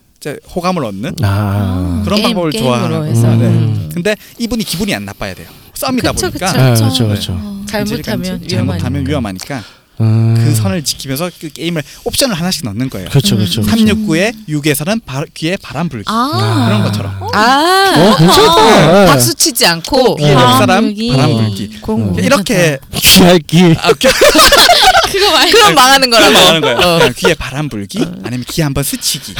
호감을 0.54 0.84
얻는 0.84 1.16
아. 1.22 2.00
그런 2.04 2.16
게임, 2.16 2.28
방법을 2.30 2.52
좋아하는 2.52 3.06
해서. 3.08 3.34
네. 3.34 3.46
음. 3.46 3.90
근데 3.92 4.16
이분이 4.38 4.64
기분이 4.64 4.94
안 4.94 5.04
나빠야 5.04 5.34
돼요. 5.34 5.48
썸이다 5.74 6.12
그쵸, 6.12 6.30
보니까 6.30 6.46
그쵸. 6.52 6.60
아, 6.60 6.74
그렇죠, 6.74 7.06
그렇죠. 7.08 7.32
어. 7.40 7.64
잘못하면 7.68 8.48
잘못하면 8.48 9.06
위험하니까. 9.06 9.62
음. 10.00 10.34
그 10.37 10.52
선을 10.56 10.82
지키면서 10.82 11.30
그 11.40 11.48
게임을 11.50 11.80
옵션을 12.02 12.34
하나씩 12.34 12.64
넣는 12.64 12.90
거예요. 12.90 13.08
그렇죠, 13.10 13.37
그렇죠. 13.37 13.62
그렇죠. 13.62 13.76
369에 13.84 14.34
6에서는 14.48 15.00
바, 15.06 15.24
귀에 15.34 15.56
바람 15.56 15.88
불기 15.88 16.04
아. 16.08 16.64
그런 16.66 16.82
것처럼 16.82 17.16
아, 17.32 17.94
어, 17.96 18.16
괜찮다. 18.16 18.92
네. 18.92 19.06
박수 19.06 19.34
치지 19.37 19.64
않고 19.66 20.16
귀에 20.16 20.34
바람 20.34 20.50
옆 20.50 20.58
사람 20.58 20.84
불기. 20.87 21.08
바람 21.12 21.37
불기 21.37 21.68
그런 21.80 22.12
거 22.12 22.20
이렇게 22.20 22.78
귀 22.92 23.18
핥기. 23.18 23.77
아, 23.78 23.92
귀- 23.92 24.08
그거 25.12 25.30
말 25.30 25.48
그럼 25.52 25.74
망하는 25.76 26.10
거라고. 26.10 26.32
말하는 26.32 26.60
거예요. 26.60 26.76
어. 26.78 26.98
그냥 26.98 27.12
귀에 27.16 27.34
바람 27.34 27.68
불기 27.68 28.00
아니면 28.24 28.44
귀에 28.48 28.64
한번 28.64 28.82
스치기 28.82 29.34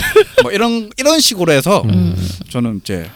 뭐 0.44 0.52
이런 0.52 0.88
이런 0.96 1.18
식으로 1.18 1.50
해서 1.52 1.82
음. 1.86 2.14
저는 2.48 2.80
이제 2.84 3.10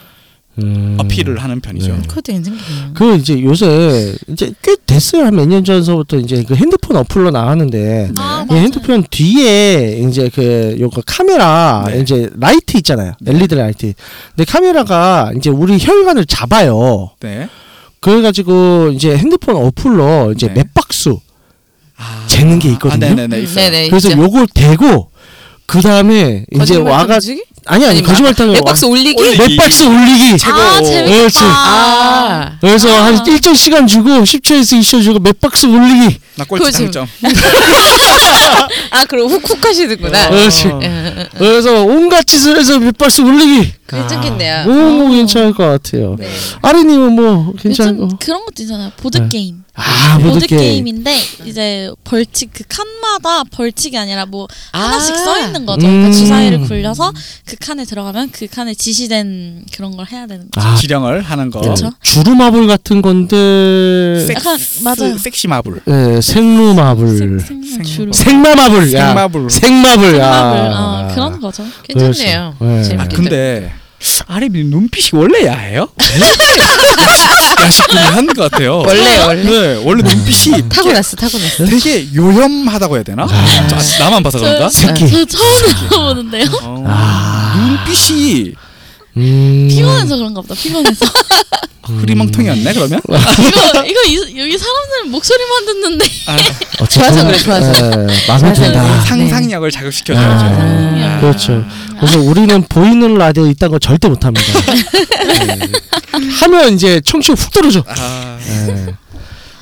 음. 0.61 0.97
어필을 0.99 1.37
하는 1.43 1.59
편이죠. 1.61 1.93
네. 1.93 2.01
그것도 2.07 2.31
괜찮겠네요. 2.33 2.91
그 2.93 3.15
이제 3.15 3.41
요새 3.41 4.15
이제 4.27 4.51
꽤 4.61 4.75
됐어요 4.85 5.25
한 5.25 5.35
몇 5.35 5.47
년 5.47 5.63
전서부터 5.63 6.17
이제 6.17 6.43
그 6.47 6.55
핸드폰 6.55 6.97
어플로 6.97 7.31
나왔는데 7.31 8.11
아, 8.17 8.45
이 8.49 8.53
맞아요. 8.53 8.63
핸드폰 8.63 9.03
뒤에 9.09 9.99
이제 10.07 10.29
그 10.33 10.75
요거 10.79 11.03
카메라 11.05 11.83
네. 11.87 11.99
이제 12.01 12.29
라이트 12.39 12.77
있잖아요 12.77 13.13
네. 13.21 13.31
LED 13.31 13.55
라이트 13.55 13.93
근데 14.35 14.51
카메라가 14.51 15.31
이제 15.37 15.49
우리 15.49 15.77
혈관을 15.79 16.25
잡아요 16.25 17.11
네. 17.21 17.47
그래가지고 18.01 18.91
이제 18.93 19.15
핸드폰 19.17 19.55
어플로 19.55 20.33
이제 20.35 20.47
네. 20.47 20.53
맵박수 20.63 21.19
아, 21.97 22.23
재는 22.27 22.59
게 22.59 22.69
있거든요. 22.73 23.05
아, 23.07 23.09
네네네. 23.09 23.41
있어요. 23.41 23.69
네네. 23.69 23.89
그래서 23.89 24.09
있죠. 24.09 24.21
요걸 24.21 24.47
대고 24.53 25.09
그 25.65 25.81
다음에 25.81 26.45
이제 26.49 26.57
거짓말 26.59 26.93
와가? 26.93 27.19
아니 27.65 27.85
아니 27.85 27.97
아니, 27.99 28.03
거짓말 28.03 28.33
타는 28.33 28.53
맥박스 28.53 28.85
올리기? 28.85 29.21
올리- 29.21 29.37
맵박스 29.37 29.83
올리기 29.83 30.37
최고. 30.37 30.57
아 30.57 30.81
재밌겠다. 30.81 31.05
그렇지. 31.17 31.39
아. 31.41 32.51
그래서 32.61 32.89
아. 32.89 33.05
한 33.05 33.25
일정 33.27 33.53
시간 33.53 33.85
주고 33.87 34.09
10초에서 34.09 34.79
20초 34.79 35.03
주고 35.03 35.19
맵박스 35.19 35.65
올리기 35.65 36.19
나 36.35 36.45
꼴찌 36.45 36.71
그거 36.71 36.71
당점. 36.91 37.07
아, 38.91 39.05
그럼 39.05 39.27
훅훅 39.29 39.63
하시는구나. 39.65 40.27
어. 40.27 40.29
그렇지. 40.31 40.67
예. 40.81 41.27
그래서 41.37 41.83
온갖 41.83 42.25
짓을 42.25 42.57
해서 42.57 42.79
맥박수 42.79 43.21
올리기 43.21 43.73
괜찮겠네요. 43.87 44.65
너무 44.65 45.09
괜찮을 45.11 45.53
것 45.53 45.65
같아요 45.65 46.15
네. 46.19 46.29
아린님은 46.61 47.13
뭐 47.13 47.53
요즘 47.65 47.97
거? 47.97 48.07
그런 48.19 48.45
것도 48.45 48.61
있잖아요. 48.63 48.91
보드 48.97 49.17
네. 49.17 49.27
게임. 49.29 49.63
아 49.73 50.17
보드 50.21 50.45
게임인데 50.45 51.15
이제 51.45 51.89
벌칙 52.03 52.49
그 52.53 52.63
칸마다 52.67 53.43
벌칙이 53.45 53.97
아니라 53.97 54.25
뭐 54.25 54.45
하나씩 54.73 55.15
아. 55.15 55.17
써 55.17 55.39
있는 55.39 55.65
거죠. 55.65 55.87
음. 55.87 55.91
그러니까 55.91 56.11
주사위를 56.17 56.61
굴려서 56.67 57.13
그 57.49 57.55
칸에 57.59 57.83
들어가면 57.83 58.29
그 58.31 58.45
칸에 58.45 58.75
지시된 58.75 59.63
그런 59.75 59.97
걸 59.97 60.05
해야 60.11 60.27
되는 60.27 60.45
거죠. 60.51 60.67
아, 60.67 60.75
지령을 60.75 61.23
하는 61.23 61.49
거. 61.49 61.61
그쵸. 61.61 61.89
부루마블 62.03 62.67
같은 62.67 63.01
건데 63.01 64.23
섹스, 64.27 64.33
약간 64.47 64.59
맞아요. 64.83 65.17
섹시 65.17 65.47
마블. 65.47 65.81
예, 65.87 66.21
생루 66.21 66.75
마블 66.75 67.07
생- 67.17 67.39
생명 67.39 67.83
주로 67.83 68.13
생마 68.13 68.53
마블 68.53 68.93
야 68.93 69.07
생마블. 69.07 69.49
생마블 69.49 70.11
생마블 70.11 70.19
야 70.19 70.71
어, 70.77 71.11
그런 71.15 71.39
거죠. 71.41 71.65
괜찮네요. 71.87 72.55
그렇죠. 72.59 72.65
네. 72.65 72.79
아 72.79 72.83
재밌겠다. 72.83 73.15
근데 73.15 73.73
아림이 74.27 74.65
눈빛이 74.65 75.19
원래 75.19 75.45
야해요? 75.47 75.89
야식꾼이 77.61 77.99
하는 77.99 78.33
것 78.33 78.49
같아요. 78.51 78.77
원래 78.79 79.17
원래 79.25 79.43
네, 79.43 79.81
원래 79.83 80.03
눈빛이 80.03 80.69
타고났어 80.69 81.17
타고났어. 81.17 81.65
되게 81.65 82.07
요염하다고 82.13 82.95
해야 82.95 83.03
되나? 83.03 83.27
저, 83.27 84.03
나만 84.03 84.23
봐서 84.23 84.39
그런가? 84.39 84.69
새끼 84.69 85.09
저 85.09 85.25
처음 85.25 85.43
들어보는데요. 85.89 86.45
어, 86.63 86.83
아. 86.87 87.38
눈빛이 87.57 88.53
음. 89.17 89.67
피곤해서 89.69 90.17
그런가 90.17 90.41
보다. 90.41 90.53
피곤해서. 90.55 91.05
흐리멍텅이었네 91.89 92.73
그러면? 92.73 93.01
이거 93.09 93.83
이거 93.83 94.03
이, 94.05 94.37
여기 94.37 94.57
사람들 94.57 95.05
목소리만 95.09 95.65
듣는데 95.65 96.05
아, 96.27 96.37
좋아서 96.85 97.25
그래, 97.25 97.37
좋아서. 97.39 97.73
예, 97.75 98.07
마음에 98.27 98.53
든다 98.53 99.01
상상력을 99.05 99.71
자극시켜줘야죠. 99.71 100.45
아, 100.45 101.15
아. 101.15 101.19
그렇죠. 101.19 101.65
그래서 101.99 102.19
우리는 102.19 102.61
보이는 102.69 103.15
라디오 103.15 103.47
이딴 103.47 103.71
거 103.71 103.79
절대 103.79 104.07
못합니다. 104.07 104.45
네. 104.61 105.71
하면 106.41 106.73
이제 106.75 107.01
청취 107.01 107.31
훅 107.31 107.51
떨어져. 107.51 107.83
아, 107.87 108.37
네. 108.45 108.93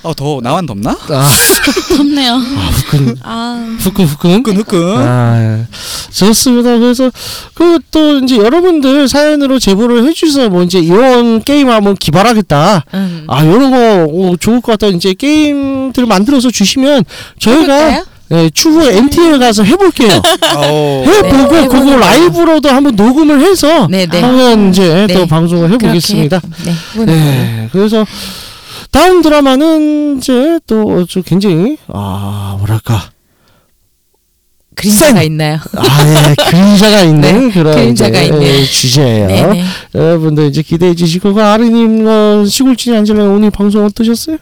어, 0.08 0.14
더 0.14 0.40
나만 0.42 0.66
덥나? 0.66 0.92
아, 0.92 1.28
덥네요. 1.98 2.34
후끈, 2.36 3.18
아 3.24 3.76
후끈, 3.80 4.06
후끈. 4.06 4.32
후끈 4.36 4.56
후끈. 4.58 4.98
아, 4.98 5.38
예. 5.42 5.68
좋습니다. 6.12 6.78
그래서 6.80 7.12
그 7.54 7.78
또 7.92 8.20
이제 8.20 8.38
여러분들 8.38 9.08
사연으로 9.08 9.58
제보를 9.58 10.06
해주셔서 10.08 10.50
뭐 10.50 10.62
이제 10.62 10.78
이런 10.80 11.42
게임 11.42 11.70
한번 11.70 11.96
기발하겠다. 11.96 12.84
음. 12.94 13.24
아, 13.28 13.44
이런 13.44 13.72
거 13.72 14.08
어, 14.08 14.36
좋을 14.40 14.62
것 14.62 14.74
같다. 14.78 14.88
이제 14.96 15.14
게임들 15.14 16.06
만들어서 16.06 16.52
주시면 16.52 17.04
저희가 17.40 17.74
해볼까요? 17.74 18.04
네, 18.30 18.50
추후에 18.54 18.98
MT에 18.98 19.38
가서 19.38 19.64
해볼게요. 19.64 20.10
어, 20.58 21.04
해보고 21.08 21.56
네, 21.56 21.62
그거 21.64 21.78
해보는 21.78 22.00
라이브로도 22.00 22.70
한번 22.70 22.96
녹음을 22.96 23.42
해서 23.42 23.88
네, 23.90 24.06
네. 24.06 24.22
하면 24.22 24.70
이제 24.70 25.08
또 25.12 25.20
네. 25.20 25.28
방송을 25.28 25.72
해보겠습니다. 25.72 26.40
그렇게, 26.40 26.64
네. 26.66 26.76
해보는. 26.94 27.06
네, 27.16 27.70
그래서 27.72 28.06
다음 28.92 29.22
드라마는 29.22 30.18
이제 30.18 30.60
또좀 30.68 31.24
굉장히 31.24 31.78
아 31.88 32.56
뭐랄까 32.60 33.12
그림자가 34.76 35.24
있나요? 35.24 35.58
아 35.76 36.06
예, 36.06 36.36
그림자가 36.52 37.02
있는 37.02 37.50
그런 37.52 37.74
그림자가 37.76 38.22
이제, 38.22 38.26
있는. 38.26 38.44
예, 38.44 38.64
주제예요. 38.64 39.28
네네. 39.28 39.64
여러분들 39.96 40.46
이제 40.48 40.62
기대해 40.62 40.94
주시고 40.94 41.34
그 41.34 41.42
아르님 41.44 42.06
어, 42.06 42.46
시골쥐님 42.46 42.96
안젤라 42.96 43.24
오늘 43.26 43.50
방송 43.50 43.84
어떠셨어요? 43.86 44.38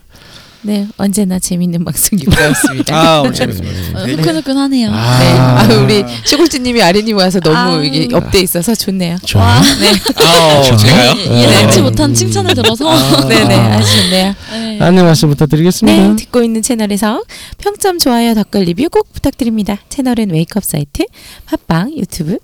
네 0.66 0.88
언제나 0.97 1.38
재밌는 1.38 1.86
방송 1.86 2.20
육가였습니다. 2.20 2.95
아, 2.95 3.22
오늘 3.22 3.34
재밌습니다. 3.34 3.99
어, 3.99 4.05
후끈후끈하네요. 4.05 4.89
아. 4.91 5.20
네. 5.20 5.76
아 5.76 5.80
우리 5.84 6.03
시골쥐님이 6.26 6.82
아린님 6.82 7.18
와서 7.18 7.39
너무 7.39 7.55
아. 7.55 7.84
이게 7.84 8.13
업돼 8.16 8.39
있어서 8.41 8.74
좋네요. 8.74 9.18
좋아. 9.24 9.61
네. 9.61 9.91
아, 10.26 10.57
어, 10.57 10.76
제가요? 10.76 11.11
예상치 11.39 11.78
네. 11.78 11.82
못한 11.84 12.13
칭찬을 12.16 12.55
들어서 12.55 13.28
네네 13.28 13.53
아주 13.53 14.01
좋네요. 14.01 14.36
네. 14.53 14.80
안내 14.82 15.03
말씀 15.03 15.30
부탁드리겠습니다. 15.30 16.07
네, 16.09 16.16
듣고 16.16 16.41
있는 16.41 16.63
채널에서 16.63 17.22
평점, 17.59 17.99
좋아요, 17.99 18.34
댓글 18.34 18.63
리뷰 18.63 18.89
꼭 18.89 19.13
부탁드립니다. 19.13 19.78
채널은 19.89 20.32
Wake 20.32 20.53
Up 20.53 20.64
사이트, 20.63 21.05
팟빵, 21.45 21.95
유튜브, 21.95 22.39